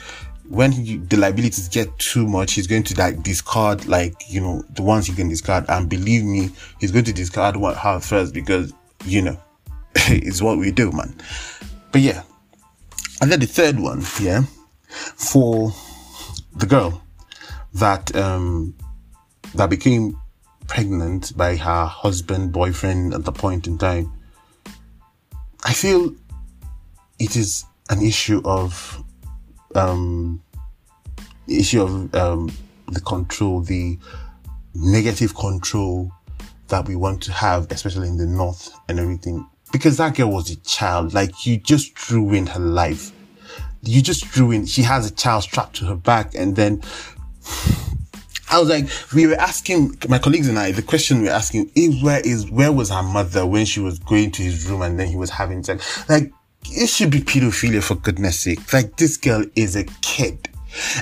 when 0.48 0.72
he, 0.72 0.96
the 0.96 1.16
liabilities 1.16 1.68
get 1.68 1.96
too 1.98 2.26
much, 2.26 2.54
he's 2.54 2.66
going 2.66 2.82
to 2.84 2.98
like 2.98 3.22
discard 3.22 3.86
like, 3.86 4.14
you 4.28 4.40
know, 4.40 4.62
the 4.70 4.82
ones 4.82 5.06
he 5.06 5.14
can 5.14 5.28
discard. 5.28 5.64
And 5.68 5.88
believe 5.88 6.24
me, 6.24 6.50
he's 6.80 6.90
going 6.90 7.04
to 7.04 7.12
discard 7.12 7.56
what 7.56 7.76
her 7.76 8.00
first 8.00 8.32
because, 8.32 8.72
you 9.04 9.22
know, 9.22 9.38
it's 9.94 10.40
what 10.40 10.58
we 10.58 10.70
do, 10.70 10.90
man. 10.92 11.14
But 11.90 12.02
yeah, 12.02 12.22
And 13.20 13.32
then 13.32 13.40
the 13.40 13.46
third 13.46 13.80
one, 13.80 14.04
yeah, 14.20 14.42
for 14.88 15.72
the 16.54 16.66
girl 16.66 17.02
that 17.74 18.14
um 18.14 18.74
that 19.54 19.70
became 19.70 20.18
pregnant 20.66 21.36
by 21.36 21.56
her 21.56 21.86
husband, 21.86 22.52
boyfriend 22.52 23.14
at 23.14 23.24
the 23.24 23.32
point 23.32 23.66
in 23.66 23.78
time. 23.78 24.12
I 25.64 25.72
feel 25.72 26.14
it 27.18 27.34
is 27.36 27.64
an 27.90 28.02
issue 28.02 28.40
of 28.44 29.02
um 29.74 30.40
issue 31.48 31.82
of 31.82 32.14
um 32.14 32.52
the 32.86 33.00
control, 33.00 33.60
the 33.60 33.98
negative 34.74 35.34
control 35.34 36.12
that 36.68 36.86
we 36.86 36.94
want 36.94 37.22
to 37.24 37.32
have, 37.32 37.66
especially 37.72 38.08
in 38.08 38.16
the 38.16 38.26
north 38.26 38.70
and 38.88 39.00
everything. 39.00 39.44
Because 39.72 39.96
that 39.98 40.16
girl 40.16 40.30
was 40.30 40.50
a 40.50 40.56
child. 40.56 41.14
Like 41.14 41.46
you 41.46 41.56
just 41.56 42.10
ruined 42.10 42.50
her 42.50 42.60
life. 42.60 43.12
You 43.82 44.02
just 44.02 44.36
ruined, 44.36 44.68
she 44.68 44.82
has 44.82 45.10
a 45.10 45.14
child 45.14 45.44
strapped 45.44 45.76
to 45.76 45.84
her 45.86 45.94
back 45.94 46.34
and 46.34 46.56
then 46.56 46.82
I 48.50 48.58
was 48.58 48.70
like, 48.70 48.88
we 49.14 49.26
were 49.26 49.34
asking 49.34 49.98
my 50.08 50.18
colleagues 50.18 50.48
and 50.48 50.58
I, 50.58 50.72
the 50.72 50.82
question 50.82 51.18
we 51.18 51.24
were 51.24 51.34
asking 51.34 51.70
is 51.74 52.02
where 52.02 52.20
is, 52.20 52.50
where 52.50 52.72
was 52.72 52.88
her 52.88 53.02
mother 53.02 53.46
when 53.46 53.66
she 53.66 53.80
was 53.80 53.98
going 53.98 54.30
to 54.32 54.42
his 54.42 54.66
room 54.66 54.82
and 54.82 54.98
then 54.98 55.08
he 55.08 55.16
was 55.16 55.28
having 55.28 55.62
sex? 55.62 56.08
Like, 56.08 56.32
it 56.64 56.88
should 56.88 57.10
be 57.10 57.20
pedophilia 57.20 57.82
for 57.82 57.94
goodness 57.96 58.40
sake. 58.40 58.72
Like, 58.72 58.96
this 58.96 59.18
girl 59.18 59.44
is 59.54 59.76
a 59.76 59.84
kid. 60.00 60.48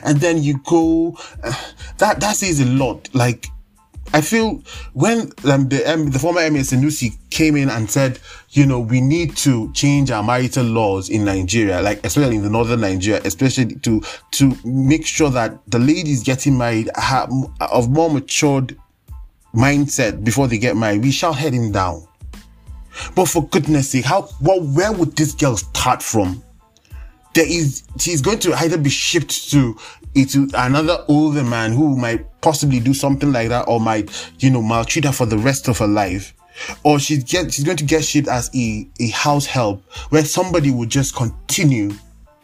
And 0.04 0.18
then 0.18 0.42
you 0.42 0.58
go, 0.64 1.16
uh, 1.42 1.54
that, 1.98 2.20
that 2.20 2.36
says 2.36 2.60
a 2.60 2.66
lot. 2.66 3.08
Like, 3.14 3.46
I 4.12 4.20
feel 4.20 4.62
when 4.92 5.32
um, 5.44 5.68
the, 5.68 5.82
um, 5.92 6.10
the 6.10 6.18
former 6.18 6.40
Emir 6.40 6.62
Sanusi 6.62 7.16
came 7.30 7.56
in 7.56 7.68
and 7.68 7.90
said, 7.90 8.18
you 8.50 8.64
know, 8.64 8.80
we 8.80 9.00
need 9.00 9.36
to 9.38 9.72
change 9.72 10.10
our 10.10 10.22
marital 10.22 10.64
laws 10.64 11.10
in 11.10 11.24
Nigeria, 11.24 11.82
like 11.82 12.04
especially 12.04 12.36
in 12.36 12.42
the 12.42 12.50
northern 12.50 12.80
Nigeria, 12.80 13.20
especially 13.24 13.74
to 13.76 14.00
to 14.32 14.56
make 14.64 15.06
sure 15.06 15.30
that 15.30 15.58
the 15.70 15.78
ladies 15.78 16.22
getting 16.22 16.56
married 16.56 16.90
have 16.94 17.30
of 17.60 17.90
more 17.90 18.10
matured 18.10 18.76
mindset 19.54 20.24
before 20.24 20.46
they 20.48 20.58
get 20.58 20.76
married. 20.76 21.02
We 21.02 21.10
shall 21.10 21.32
head 21.32 21.52
him 21.52 21.72
down. 21.72 22.06
But 23.14 23.26
for 23.26 23.46
goodness 23.48 23.90
sake, 23.90 24.04
how 24.04 24.28
well 24.40 24.60
where 24.60 24.92
would 24.92 25.16
this 25.16 25.32
girl 25.32 25.56
start 25.56 26.02
from? 26.02 26.42
There 27.34 27.46
is 27.46 27.82
she's 27.98 28.22
going 28.22 28.38
to 28.40 28.54
either 28.54 28.78
be 28.78 28.88
shipped 28.88 29.50
to 29.50 29.76
into 30.16 30.48
another 30.54 31.04
older 31.08 31.44
man 31.44 31.72
who 31.72 31.96
might 31.96 32.40
possibly 32.40 32.80
do 32.80 32.94
something 32.94 33.32
like 33.32 33.50
that 33.50 33.68
or 33.68 33.78
might, 33.78 34.32
you 34.38 34.50
know, 34.50 34.62
maltreat 34.62 35.04
her 35.04 35.12
for 35.12 35.26
the 35.26 35.38
rest 35.38 35.68
of 35.68 35.78
her 35.78 35.86
life. 35.86 36.32
Or 36.84 36.98
she's 36.98 37.22
get, 37.22 37.52
she's 37.52 37.64
going 37.64 37.76
to 37.76 37.84
get 37.84 38.04
shipped 38.04 38.28
as 38.28 38.50
a, 38.54 38.88
a 38.98 39.08
house 39.08 39.46
help 39.46 39.84
where 40.08 40.24
somebody 40.24 40.70
would 40.70 40.88
just 40.88 41.14
continue 41.14 41.92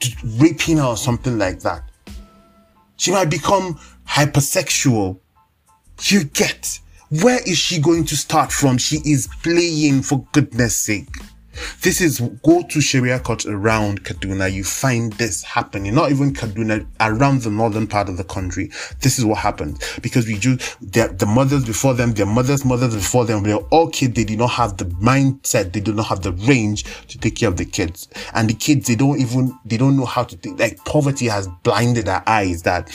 to 0.00 0.16
raping 0.36 0.76
her 0.76 0.84
or 0.84 0.96
something 0.96 1.38
like 1.38 1.60
that. 1.60 1.82
She 2.96 3.10
might 3.10 3.30
become 3.30 3.78
hypersexual. 4.06 5.18
You 6.02 6.24
get. 6.24 6.78
Where 7.22 7.40
is 7.46 7.58
she 7.58 7.80
going 7.80 8.04
to 8.06 8.16
start 8.16 8.52
from? 8.52 8.78
She 8.78 8.96
is 9.04 9.28
playing 9.42 10.02
for 10.02 10.26
goodness 10.32 10.76
sake. 10.76 11.08
This 11.82 12.00
is 12.00 12.20
go 12.42 12.62
to 12.62 12.80
Sharia 12.80 13.18
courts 13.18 13.46
around 13.46 14.04
Kaduna. 14.04 14.52
You 14.52 14.64
find 14.64 15.12
this 15.14 15.42
happening. 15.42 15.94
Not 15.94 16.10
even 16.10 16.32
Kaduna, 16.32 16.86
around 17.00 17.42
the 17.42 17.50
northern 17.50 17.86
part 17.86 18.08
of 18.08 18.16
the 18.16 18.24
country. 18.24 18.70
This 19.00 19.18
is 19.18 19.24
what 19.24 19.38
happens 19.38 19.78
because 20.00 20.26
we 20.26 20.38
do 20.38 20.56
the 20.80 21.26
mothers 21.26 21.64
before 21.64 21.94
them, 21.94 22.12
their 22.12 22.26
mothers, 22.26 22.64
mothers 22.64 22.94
before 22.94 23.24
them. 23.24 23.42
They're 23.42 23.56
all 23.56 23.88
kids. 23.90 24.14
They 24.14 24.24
did 24.24 24.38
not 24.38 24.50
have 24.50 24.76
the 24.76 24.84
mindset. 24.84 25.72
They 25.72 25.80
do 25.80 25.92
not 25.92 26.06
have 26.06 26.22
the 26.22 26.32
range 26.32 26.84
to 27.08 27.18
take 27.18 27.36
care 27.36 27.48
of 27.48 27.56
the 27.56 27.64
kids. 27.64 28.08
And 28.34 28.48
the 28.48 28.54
kids, 28.54 28.86
they 28.86 28.94
don't 28.94 29.18
even 29.20 29.58
they 29.64 29.76
don't 29.76 29.96
know 29.96 30.06
how 30.06 30.24
to 30.24 30.36
think. 30.36 30.58
Like 30.60 30.84
poverty 30.84 31.26
has 31.26 31.48
blinded 31.62 32.06
their 32.06 32.22
eyes. 32.26 32.62
That 32.62 32.90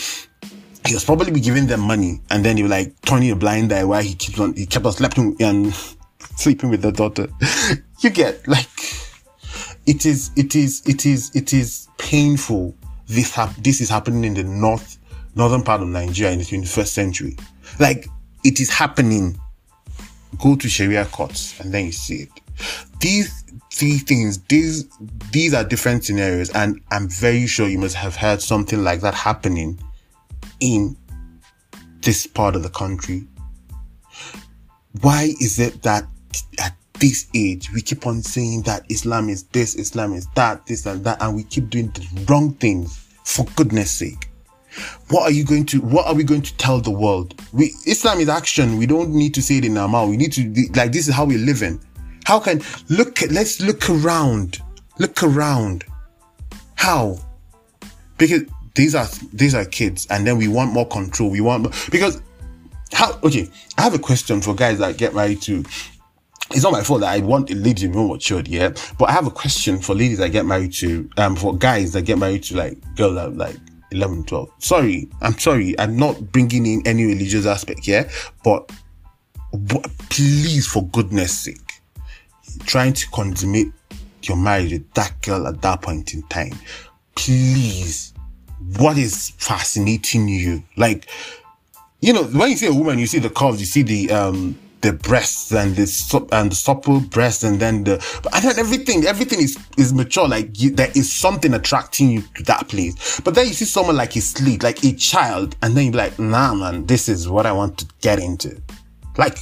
he 0.85 0.93
was 0.93 1.03
probably 1.03 1.31
be 1.31 1.41
giving 1.41 1.67
them 1.67 1.81
money, 1.81 2.21
and 2.29 2.45
then 2.45 2.57
you 2.57 2.67
like 2.67 2.99
turning 3.01 3.31
a 3.31 3.35
blind 3.35 3.73
eye 3.73 3.83
while 3.83 4.01
he 4.01 4.15
keeps 4.15 4.39
on 4.39 4.53
he 4.55 4.65
kept 4.65 4.85
on 4.85 4.93
sleeping 4.93 5.35
and 5.41 5.73
sleeping 6.41 6.69
with 6.69 6.81
the 6.81 6.91
daughter. 6.91 7.27
you 7.99 8.09
get 8.09 8.47
like 8.47 8.69
it 9.85 10.05
is 10.05 10.31
it 10.35 10.55
is 10.55 10.81
it 10.85 11.05
is 11.05 11.31
it 11.35 11.53
is 11.53 11.87
painful. 11.97 12.75
This 13.07 13.33
hap- 13.33 13.55
this 13.57 13.81
is 13.81 13.89
happening 13.89 14.23
in 14.23 14.33
the 14.33 14.43
north 14.43 14.97
northern 15.35 15.63
part 15.63 15.81
of 15.81 15.87
Nigeria 15.87 16.33
in 16.33 16.39
the 16.39 16.45
21st 16.45 16.87
century. 16.87 17.37
Like 17.79 18.07
it 18.43 18.59
is 18.59 18.69
happening. 18.69 19.39
Go 20.39 20.55
to 20.55 20.67
sharia 20.67 21.05
courts 21.05 21.59
and 21.59 21.73
then 21.73 21.85
you 21.85 21.91
see 21.91 22.23
it. 22.23 22.29
These 22.99 23.43
these 23.79 24.03
things 24.03 24.39
these 24.43 24.87
these 25.31 25.53
are 25.53 25.63
different 25.63 26.03
scenarios 26.03 26.49
and 26.51 26.81
i'm 26.89 27.07
very 27.07 27.45
sure 27.45 27.67
you 27.67 27.77
must 27.77 27.93
have 27.93 28.15
heard 28.15 28.41
something 28.41 28.83
like 28.83 29.01
that 29.01 29.13
happening 29.13 29.79
in 30.59 30.97
this 32.01 32.25
part 32.25 32.55
of 32.55 32.63
the 32.63 32.69
country. 32.69 33.27
Why 35.01 35.33
is 35.41 35.59
it 35.59 35.81
that 35.83 36.03
at 36.03 36.09
this 36.99 37.27
age, 37.33 37.71
we 37.73 37.81
keep 37.81 38.05
on 38.07 38.21
saying 38.21 38.63
that 38.63 38.85
Islam 38.89 39.29
is 39.29 39.43
this, 39.43 39.75
Islam 39.75 40.13
is 40.13 40.27
that, 40.35 40.65
this 40.65 40.85
and 40.85 41.03
that, 41.03 41.21
and 41.21 41.35
we 41.35 41.43
keep 41.43 41.69
doing 41.69 41.89
the 41.89 42.25
wrong 42.27 42.53
things 42.55 43.07
for 43.23 43.45
goodness 43.55 43.91
sake. 43.91 44.29
What 45.09 45.23
are 45.23 45.31
you 45.31 45.43
going 45.43 45.65
to, 45.67 45.79
what 45.81 46.05
are 46.05 46.13
we 46.13 46.23
going 46.23 46.43
to 46.43 46.55
tell 46.57 46.79
the 46.79 46.91
world? 46.91 47.41
We, 47.51 47.73
Islam 47.85 48.19
is 48.19 48.29
action. 48.29 48.77
We 48.77 48.85
don't 48.85 49.09
need 49.09 49.33
to 49.35 49.41
say 49.41 49.57
it 49.57 49.65
in 49.65 49.77
our 49.77 49.87
mouth. 49.87 50.09
We 50.09 50.17
need 50.17 50.33
to, 50.33 50.67
like, 50.75 50.91
this 50.91 51.07
is 51.07 51.15
how 51.15 51.25
we're 51.25 51.39
living. 51.39 51.83
How 52.25 52.39
can, 52.39 52.61
look, 52.89 53.21
let's 53.31 53.61
look 53.61 53.89
around. 53.89 54.59
Look 54.99 55.23
around. 55.23 55.83
How? 56.75 57.17
Because 58.17 58.43
these 58.75 58.93
are, 58.93 59.07
these 59.33 59.55
are 59.55 59.65
kids 59.65 60.05
and 60.09 60.27
then 60.27 60.37
we 60.37 60.47
want 60.47 60.73
more 60.73 60.87
control. 60.87 61.29
We 61.31 61.41
want 61.41 61.73
because 61.89 62.21
how, 62.91 63.19
okay, 63.23 63.49
I 63.77 63.81
have 63.81 63.93
a 63.93 63.99
question 63.99 64.41
for 64.41 64.53
guys 64.53 64.79
that 64.79 64.97
get 64.97 65.15
married 65.15 65.41
to 65.43 65.63
it's 66.51 66.63
not 66.63 66.71
my 66.71 66.81
fault 66.83 67.01
that 67.01 67.13
I 67.13 67.19
want 67.19 67.49
lady 67.49 67.81
to 67.81 67.87
be 67.89 67.95
more 67.95 68.15
matured, 68.15 68.47
yeah. 68.47 68.69
But 68.97 69.09
I 69.09 69.11
have 69.11 69.27
a 69.27 69.31
question 69.31 69.79
for 69.79 69.93
ladies 69.93 70.19
that 70.19 70.29
get 70.29 70.45
married 70.45 70.73
to, 70.73 71.09
um, 71.17 71.35
for 71.35 71.57
guys 71.57 71.91
that 71.93 72.03
get 72.03 72.17
married 72.17 72.43
to 72.43 72.57
like 72.57 72.95
girls 72.95 73.15
that 73.15 73.35
like 73.35 73.55
11, 73.91 74.25
12. 74.25 74.49
Sorry, 74.59 75.09
I'm 75.21 75.37
sorry. 75.37 75.77
I'm 75.79 75.97
not 75.97 76.31
bringing 76.31 76.65
in 76.65 76.87
any 76.87 77.05
religious 77.05 77.45
aspect 77.45 77.85
here, 77.85 78.09
but, 78.43 78.71
but 79.53 79.89
please, 80.09 80.67
for 80.67 80.85
goodness 80.87 81.37
sake, 81.39 81.81
trying 82.65 82.93
to 82.93 83.09
consummate 83.09 83.71
your 84.23 84.37
marriage 84.37 84.71
with 84.71 84.93
that 84.93 85.21
girl 85.21 85.47
at 85.47 85.61
that 85.61 85.81
point 85.81 86.13
in 86.13 86.21
time, 86.23 86.53
please, 87.15 88.13
what 88.77 88.97
is 88.97 89.31
fascinating 89.37 90.27
you? 90.27 90.63
Like, 90.75 91.07
you 91.99 92.13
know, 92.13 92.23
when 92.23 92.51
you 92.51 92.57
see 92.57 92.67
a 92.67 92.73
woman, 92.73 92.99
you 92.99 93.07
see 93.07 93.19
the 93.19 93.29
curves, 93.29 93.59
you 93.59 93.65
see 93.65 93.81
the, 93.81 94.11
um, 94.11 94.57
the 94.81 94.93
breasts 94.93 95.51
and 95.51 95.75
the 95.75 96.27
and 96.31 96.51
the 96.51 96.55
supple 96.55 96.99
breasts 96.99 97.43
and 97.43 97.59
then 97.59 97.83
the 97.83 97.93
and 98.33 98.43
then 98.43 98.59
everything 98.59 99.05
everything 99.05 99.39
is 99.39 99.57
is 99.77 99.93
mature 99.93 100.27
like 100.27 100.59
you, 100.59 100.71
there 100.71 100.91
is 100.95 101.11
something 101.11 101.53
attracting 101.53 102.09
you 102.09 102.21
to 102.35 102.43
that 102.43 102.67
place. 102.67 103.19
But 103.21 103.35
then 103.35 103.47
you 103.47 103.53
see 103.53 103.65
someone 103.65 103.95
like 103.95 104.15
a 104.15 104.21
sleek 104.21 104.63
like 104.63 104.83
a 104.83 104.93
child 104.93 105.55
and 105.61 105.75
then 105.75 105.85
you're 105.85 105.93
like 105.93 106.17
nah 106.19 106.53
man 106.53 106.85
this 106.85 107.09
is 107.09 107.27
what 107.27 107.45
i 107.45 107.51
want 107.51 107.77
to 107.79 107.85
get 108.01 108.19
into. 108.19 108.61
Like 109.17 109.37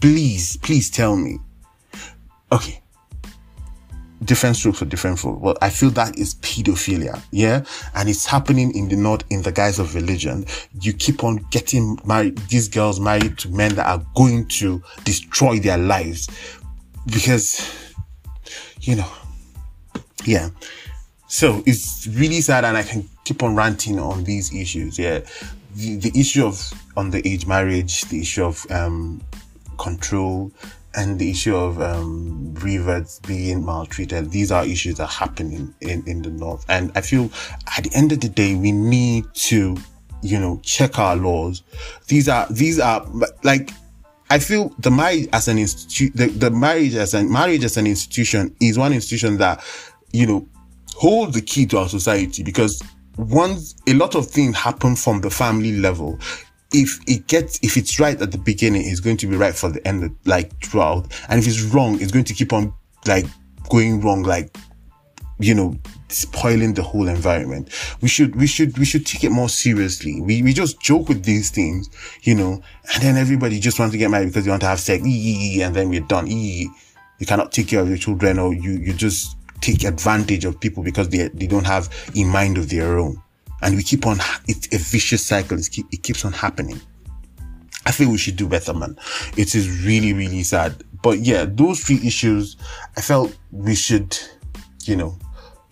please 0.00 0.56
please 0.58 0.90
tell 0.90 1.16
me. 1.16 1.38
Okay 2.52 2.79
different 4.24 4.56
strokes 4.56 4.78
for 4.78 4.84
different 4.84 5.18
folk. 5.18 5.40
Well, 5.40 5.56
I 5.62 5.70
feel 5.70 5.90
that 5.90 6.18
is 6.18 6.34
pedophilia. 6.36 7.22
Yeah. 7.30 7.64
And 7.94 8.08
it's 8.08 8.26
happening 8.26 8.74
in 8.76 8.88
the 8.88 8.96
north 8.96 9.24
in 9.30 9.42
the 9.42 9.52
guise 9.52 9.78
of 9.78 9.94
religion. 9.94 10.44
You 10.80 10.92
keep 10.92 11.24
on 11.24 11.36
getting 11.50 11.98
married, 12.04 12.38
these 12.48 12.68
girls 12.68 13.00
married 13.00 13.38
to 13.38 13.48
men 13.48 13.74
that 13.76 13.86
are 13.86 14.04
going 14.14 14.46
to 14.48 14.82
destroy 15.04 15.58
their 15.58 15.78
lives 15.78 16.28
because, 17.06 17.94
you 18.80 18.96
know, 18.96 19.10
yeah. 20.24 20.50
So 21.26 21.62
it's 21.64 22.06
really 22.08 22.40
sad 22.40 22.64
and 22.64 22.76
I 22.76 22.82
can 22.82 23.08
keep 23.24 23.42
on 23.42 23.54
ranting 23.54 23.98
on 23.98 24.24
these 24.24 24.54
issues. 24.54 24.98
Yeah. 24.98 25.20
The, 25.76 25.96
the 25.96 26.18
issue 26.18 26.44
of 26.44 26.54
underage 26.96 27.46
marriage, 27.46 28.02
the 28.06 28.20
issue 28.20 28.44
of, 28.44 28.66
um, 28.70 29.22
control, 29.78 30.52
and 30.94 31.18
the 31.18 31.30
issue 31.30 31.54
of 31.54 31.80
um, 31.80 32.54
reverts 32.54 33.20
being 33.20 33.64
maltreated. 33.64 34.30
These 34.30 34.50
are 34.50 34.64
issues 34.64 34.96
that 34.96 35.04
are 35.04 35.08
happening 35.08 35.74
in, 35.80 36.02
in 36.06 36.22
the 36.22 36.30
north. 36.30 36.64
And 36.68 36.90
I 36.94 37.00
feel 37.00 37.30
at 37.76 37.84
the 37.84 37.90
end 37.94 38.12
of 38.12 38.20
the 38.20 38.28
day, 38.28 38.54
we 38.54 38.72
need 38.72 39.24
to, 39.34 39.76
you 40.22 40.38
know, 40.38 40.60
check 40.62 40.98
our 40.98 41.16
laws. 41.16 41.62
These 42.08 42.28
are, 42.28 42.46
these 42.50 42.80
are 42.80 43.06
like, 43.44 43.70
I 44.30 44.38
feel 44.38 44.74
the 44.78 44.90
marriage 44.90 45.28
as 45.32 45.48
an 45.48 45.58
institute, 45.58 46.12
the, 46.14 46.26
the 46.26 46.50
marriage 46.50 46.94
as 46.94 47.14
an 47.14 47.30
marriage 47.30 47.64
as 47.64 47.76
an 47.76 47.86
institution 47.86 48.54
is 48.60 48.78
one 48.78 48.92
institution 48.92 49.38
that, 49.38 49.64
you 50.12 50.26
know, 50.26 50.48
hold 50.94 51.34
the 51.34 51.40
key 51.40 51.66
to 51.66 51.78
our 51.78 51.88
society 51.88 52.42
because 52.42 52.82
once 53.16 53.74
a 53.86 53.94
lot 53.94 54.14
of 54.14 54.26
things 54.26 54.56
happen 54.56 54.94
from 54.96 55.20
the 55.20 55.30
family 55.30 55.78
level, 55.78 56.18
if 56.72 57.00
it 57.06 57.26
gets 57.26 57.58
if 57.62 57.76
it's 57.76 57.98
right 57.98 58.20
at 58.20 58.30
the 58.30 58.38
beginning 58.38 58.82
it's 58.84 59.00
going 59.00 59.16
to 59.16 59.26
be 59.26 59.36
right 59.36 59.54
for 59.54 59.70
the 59.70 59.86
end 59.86 60.14
like 60.24 60.52
throughout 60.64 61.12
and 61.28 61.40
if 61.40 61.46
it's 61.46 61.62
wrong 61.62 62.00
it's 62.00 62.12
going 62.12 62.24
to 62.24 62.34
keep 62.34 62.52
on 62.52 62.72
like 63.06 63.26
going 63.68 64.00
wrong 64.00 64.22
like 64.22 64.56
you 65.40 65.54
know, 65.54 65.74
spoiling 66.08 66.74
the 66.74 66.82
whole 66.82 67.08
environment. 67.08 67.70
We 68.02 68.08
should, 68.08 68.36
we 68.36 68.46
should, 68.46 68.78
we 68.78 68.84
should 68.84 69.06
take 69.06 69.24
it 69.24 69.30
more 69.30 69.48
seriously. 69.48 70.20
We, 70.20 70.42
we 70.42 70.52
just 70.52 70.80
joke 70.80 71.08
with 71.08 71.24
these 71.24 71.50
things, 71.50 71.88
you 72.22 72.34
know, 72.34 72.62
and 72.94 73.02
then 73.02 73.16
everybody 73.16 73.58
just 73.58 73.78
wants 73.78 73.92
to 73.92 73.98
get 73.98 74.10
married 74.10 74.26
because 74.26 74.44
they 74.44 74.50
want 74.50 74.60
to 74.62 74.68
have 74.68 74.80
sex, 74.80 75.02
and 75.02 75.74
then 75.74 75.88
we're 75.88 76.00
done. 76.00 76.26
You 76.26 76.70
cannot 77.26 77.52
take 77.52 77.68
care 77.68 77.80
of 77.80 77.88
your 77.88 77.98
children 77.98 78.38
or 78.38 78.54
you, 78.54 78.72
you 78.72 78.92
just 78.92 79.36
take 79.60 79.84
advantage 79.84 80.44
of 80.44 80.60
people 80.60 80.82
because 80.82 81.08
they, 81.08 81.28
they 81.28 81.46
don't 81.46 81.66
have 81.66 81.88
a 82.14 82.24
mind 82.24 82.58
of 82.58 82.68
their 82.68 82.98
own. 82.98 83.20
And 83.62 83.76
we 83.76 83.82
keep 83.82 84.06
on, 84.06 84.18
it's 84.46 84.66
a 84.74 84.78
vicious 84.78 85.24
cycle. 85.24 85.58
It's 85.58 85.68
keep, 85.68 85.86
it 85.92 86.02
keeps 86.02 86.24
on 86.24 86.32
happening. 86.32 86.80
I 87.86 87.92
think 87.92 88.10
we 88.10 88.18
should 88.18 88.36
do 88.36 88.46
better, 88.48 88.74
man. 88.74 88.98
It 89.36 89.54
is 89.54 89.84
really, 89.84 90.12
really 90.12 90.42
sad. 90.42 90.84
But 91.02 91.20
yeah, 91.20 91.46
those 91.46 91.80
three 91.80 92.00
issues, 92.04 92.56
I 92.96 93.00
felt 93.00 93.36
we 93.50 93.74
should, 93.74 94.18
you 94.84 94.96
know, 94.96 95.18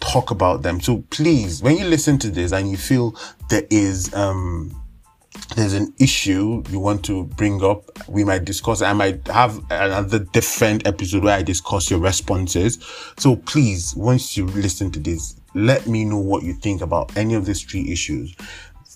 talk 0.00 0.30
about 0.30 0.62
them. 0.62 0.80
So 0.80 1.04
please, 1.10 1.62
when 1.62 1.76
you 1.76 1.84
listen 1.84 2.18
to 2.18 2.30
this 2.30 2.52
and 2.52 2.70
you 2.70 2.76
feel 2.76 3.14
there 3.50 3.66
is, 3.70 4.12
um, 4.14 4.74
there's 5.56 5.74
an 5.74 5.92
issue 5.98 6.62
you 6.70 6.78
want 6.78 7.04
to 7.06 7.24
bring 7.24 7.62
up, 7.64 8.08
we 8.08 8.24
might 8.24 8.44
discuss. 8.44 8.82
I 8.82 8.92
might 8.92 9.26
have 9.28 9.58
another 9.70 10.20
different 10.20 10.86
episode 10.86 11.24
where 11.24 11.36
I 11.36 11.42
discuss 11.42 11.90
your 11.90 12.00
responses. 12.00 12.78
So 13.18 13.36
please, 13.36 13.94
once 13.96 14.36
you 14.36 14.46
listen 14.46 14.90
to 14.92 15.00
this, 15.00 15.40
let 15.54 15.86
me 15.86 16.04
know 16.04 16.18
what 16.18 16.42
you 16.42 16.54
think 16.54 16.82
about 16.82 17.16
any 17.16 17.34
of 17.34 17.46
these 17.46 17.62
three 17.62 17.90
issues. 17.90 18.34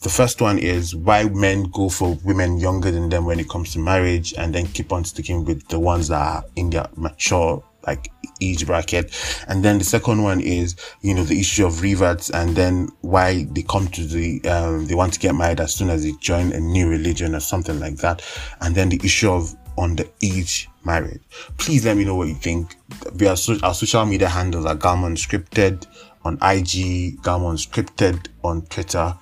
The 0.03 0.09
first 0.09 0.41
one 0.41 0.59
is 0.59 0.97
why 0.97 1.25
men 1.25 1.65
go 1.65 1.89
for 1.89 2.19
women 2.25 2.59
younger 2.59 2.91
than 2.91 3.09
them 3.09 3.25
when 3.25 3.39
it 3.39 3.49
comes 3.49 3.73
to 3.73 3.79
marriage 3.79 4.35
and 4.37 4.55
then 4.55 4.67
keep 4.67 4.93
on 4.93 5.05
sticking 5.05 5.45
with 5.45 5.69
the 5.69 5.79
ones 5.79 6.09
that 6.09 6.21
are 6.21 6.45
in 6.57 6.71
their 6.71 6.89
mature 6.97 7.63
like 7.87 8.11
each 8.41 8.67
bracket. 8.67 9.13
And 9.49 9.65
then 9.65 9.79
the 9.79 9.85
second 9.85 10.23
one 10.23 10.41
is, 10.41 10.77
you 11.01 11.15
know, 11.15 11.25
the 11.25 11.39
issue 11.39 11.67
of 11.67 11.83
reverts 11.83 12.31
and 12.31 12.57
then 12.57 12.89
why 13.01 13.45
they 13.51 13.63
come 13.63 13.89
to 13.89 14.05
the, 14.05 14.43
um, 14.49 14.87
they 14.87 14.95
want 14.95 15.13
to 15.15 15.21
get 15.21 15.35
married 15.35 15.61
as 15.61 15.75
soon 15.75 15.91
as 15.91 16.03
they 16.03 16.13
join 16.21 16.53
a 16.53 16.61
new 16.61 16.89
religion 16.89 17.35
or 17.35 17.41
something 17.41 17.79
like 17.81 17.97
that. 17.97 18.23
And 18.61 18.75
then 18.75 18.89
the 18.89 19.01
issue 19.05 19.31
of 19.31 19.55
underage 19.79 20.67
marriage. 20.85 21.23
Please 21.57 21.85
let 21.87 21.97
me 21.97 22.05
know 22.05 22.15
what 22.15 22.29
you 22.29 22.35
think. 22.35 22.77
We 23.19 23.27
are 23.27 23.37
so, 23.37 23.57
our 23.63 23.75
social 23.75 24.05
media 24.05 24.29
handles 24.29 24.67
are 24.67 24.77
Galma 24.77 25.09
Unscripted 25.09 25.87
on 26.25 26.35
IG, 26.35 27.23
Galma 27.23 27.53
Unscripted 27.53 28.29
on 28.45 28.63
Twitter. 28.67 29.15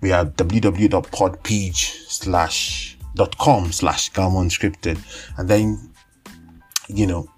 We 0.00 0.10
are 0.12 0.24
www.podpage 0.24 2.08
slash 2.08 2.98
dot 3.14 3.38
com 3.38 3.70
slash 3.70 4.10
Galma 4.10 4.44
Unscripted. 4.44 4.98
And 5.38 5.48
then, 5.48 5.92
you 6.88 7.06
know, 7.06 7.28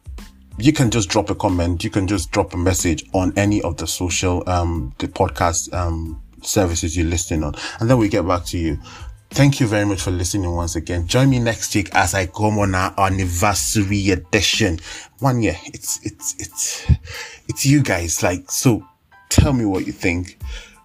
you 0.58 0.72
can 0.72 0.90
just 0.90 1.08
drop 1.08 1.30
a 1.30 1.34
comment. 1.34 1.82
You 1.84 1.90
can 1.90 2.06
just 2.06 2.30
drop 2.30 2.54
a 2.54 2.56
message 2.56 3.04
on 3.12 3.32
any 3.36 3.60
of 3.62 3.76
the 3.76 3.86
social, 3.86 4.48
um, 4.48 4.94
the 4.98 5.08
podcast, 5.08 5.72
um, 5.74 6.20
services 6.42 6.96
you're 6.96 7.06
listening 7.06 7.42
on. 7.42 7.54
And 7.80 7.90
then 7.90 7.98
we 7.98 8.08
get 8.08 8.26
back 8.26 8.44
to 8.46 8.58
you. 8.58 8.78
Thank 9.30 9.58
you 9.58 9.66
very 9.66 9.84
much 9.84 10.00
for 10.00 10.12
listening 10.12 10.54
once 10.54 10.76
again. 10.76 11.08
Join 11.08 11.30
me 11.30 11.40
next 11.40 11.74
week 11.74 11.92
as 11.92 12.14
I 12.14 12.26
come 12.26 12.58
on 12.58 12.74
our 12.74 12.94
anniversary 12.98 14.10
edition. 14.10 14.78
One 15.18 15.42
year. 15.42 15.56
It's, 15.66 15.98
it's, 16.04 16.36
it's, 16.38 16.86
it's 17.48 17.66
you 17.66 17.82
guys. 17.82 18.22
Like, 18.22 18.48
so 18.50 18.86
tell 19.30 19.52
me 19.52 19.64
what 19.64 19.86
you 19.86 19.92
think. 19.92 20.38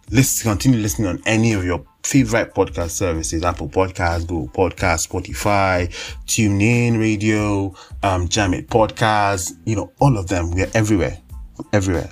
Let's 0.10 0.42
continue 0.42 0.80
listening 0.80 1.10
on 1.10 1.22
any 1.28 1.54
of 1.54 1.64
your 1.64 1.86
favorite 2.10 2.54
podcast 2.56 2.90
services, 2.90 3.44
Apple 3.44 3.70
Podcasts, 3.70 4.28
Google 4.28 4.50
Podcasts, 4.50 5.08
Spotify, 5.08 5.88
TuneIn 6.26 7.00
Radio, 7.00 7.68
um, 8.02 8.28
Jamit 8.28 8.66
Podcasts, 8.66 9.52
you 9.66 9.76
know, 9.76 9.92
all 10.00 10.18
of 10.18 10.28
them. 10.28 10.50
We 10.50 10.64
are 10.64 10.72
everywhere, 10.74 11.20
everywhere. 11.72 12.10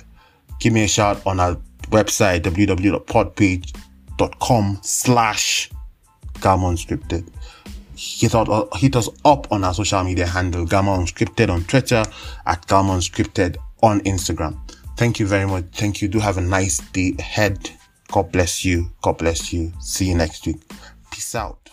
Give 0.60 0.72
me 0.72 0.84
a 0.84 0.88
shout 0.88 1.20
on 1.26 1.40
our 1.40 1.56
website, 1.90 2.42
www.podpage.com 2.42 4.78
slash 4.82 5.70
Galma 6.34 6.70
Unscripted. 6.72 7.28
Hit, 7.96 8.36
out, 8.36 8.76
hit 8.76 8.94
us 8.94 9.08
up 9.24 9.50
on 9.50 9.64
our 9.64 9.74
social 9.74 10.04
media 10.04 10.28
handle, 10.28 10.64
Galma 10.64 10.96
Unscripted 10.96 11.50
on 11.50 11.64
Twitter, 11.64 12.04
at 12.46 12.64
Galma 12.68 12.98
Unscripted 12.98 13.56
on 13.82 14.00
Instagram. 14.02 14.56
Thank 14.96 15.18
you 15.18 15.26
very 15.26 15.46
much. 15.46 15.64
Thank 15.72 16.02
you. 16.02 16.06
Do 16.06 16.20
have 16.20 16.38
a 16.38 16.40
nice 16.40 16.78
day 16.92 17.16
ahead. 17.18 17.72
God 18.10 18.32
bless 18.32 18.64
you. 18.64 18.90
God 19.02 19.18
bless 19.18 19.52
you. 19.52 19.72
See 19.80 20.06
you 20.06 20.14
next 20.14 20.46
week. 20.46 20.62
Peace 21.10 21.34
out. 21.34 21.67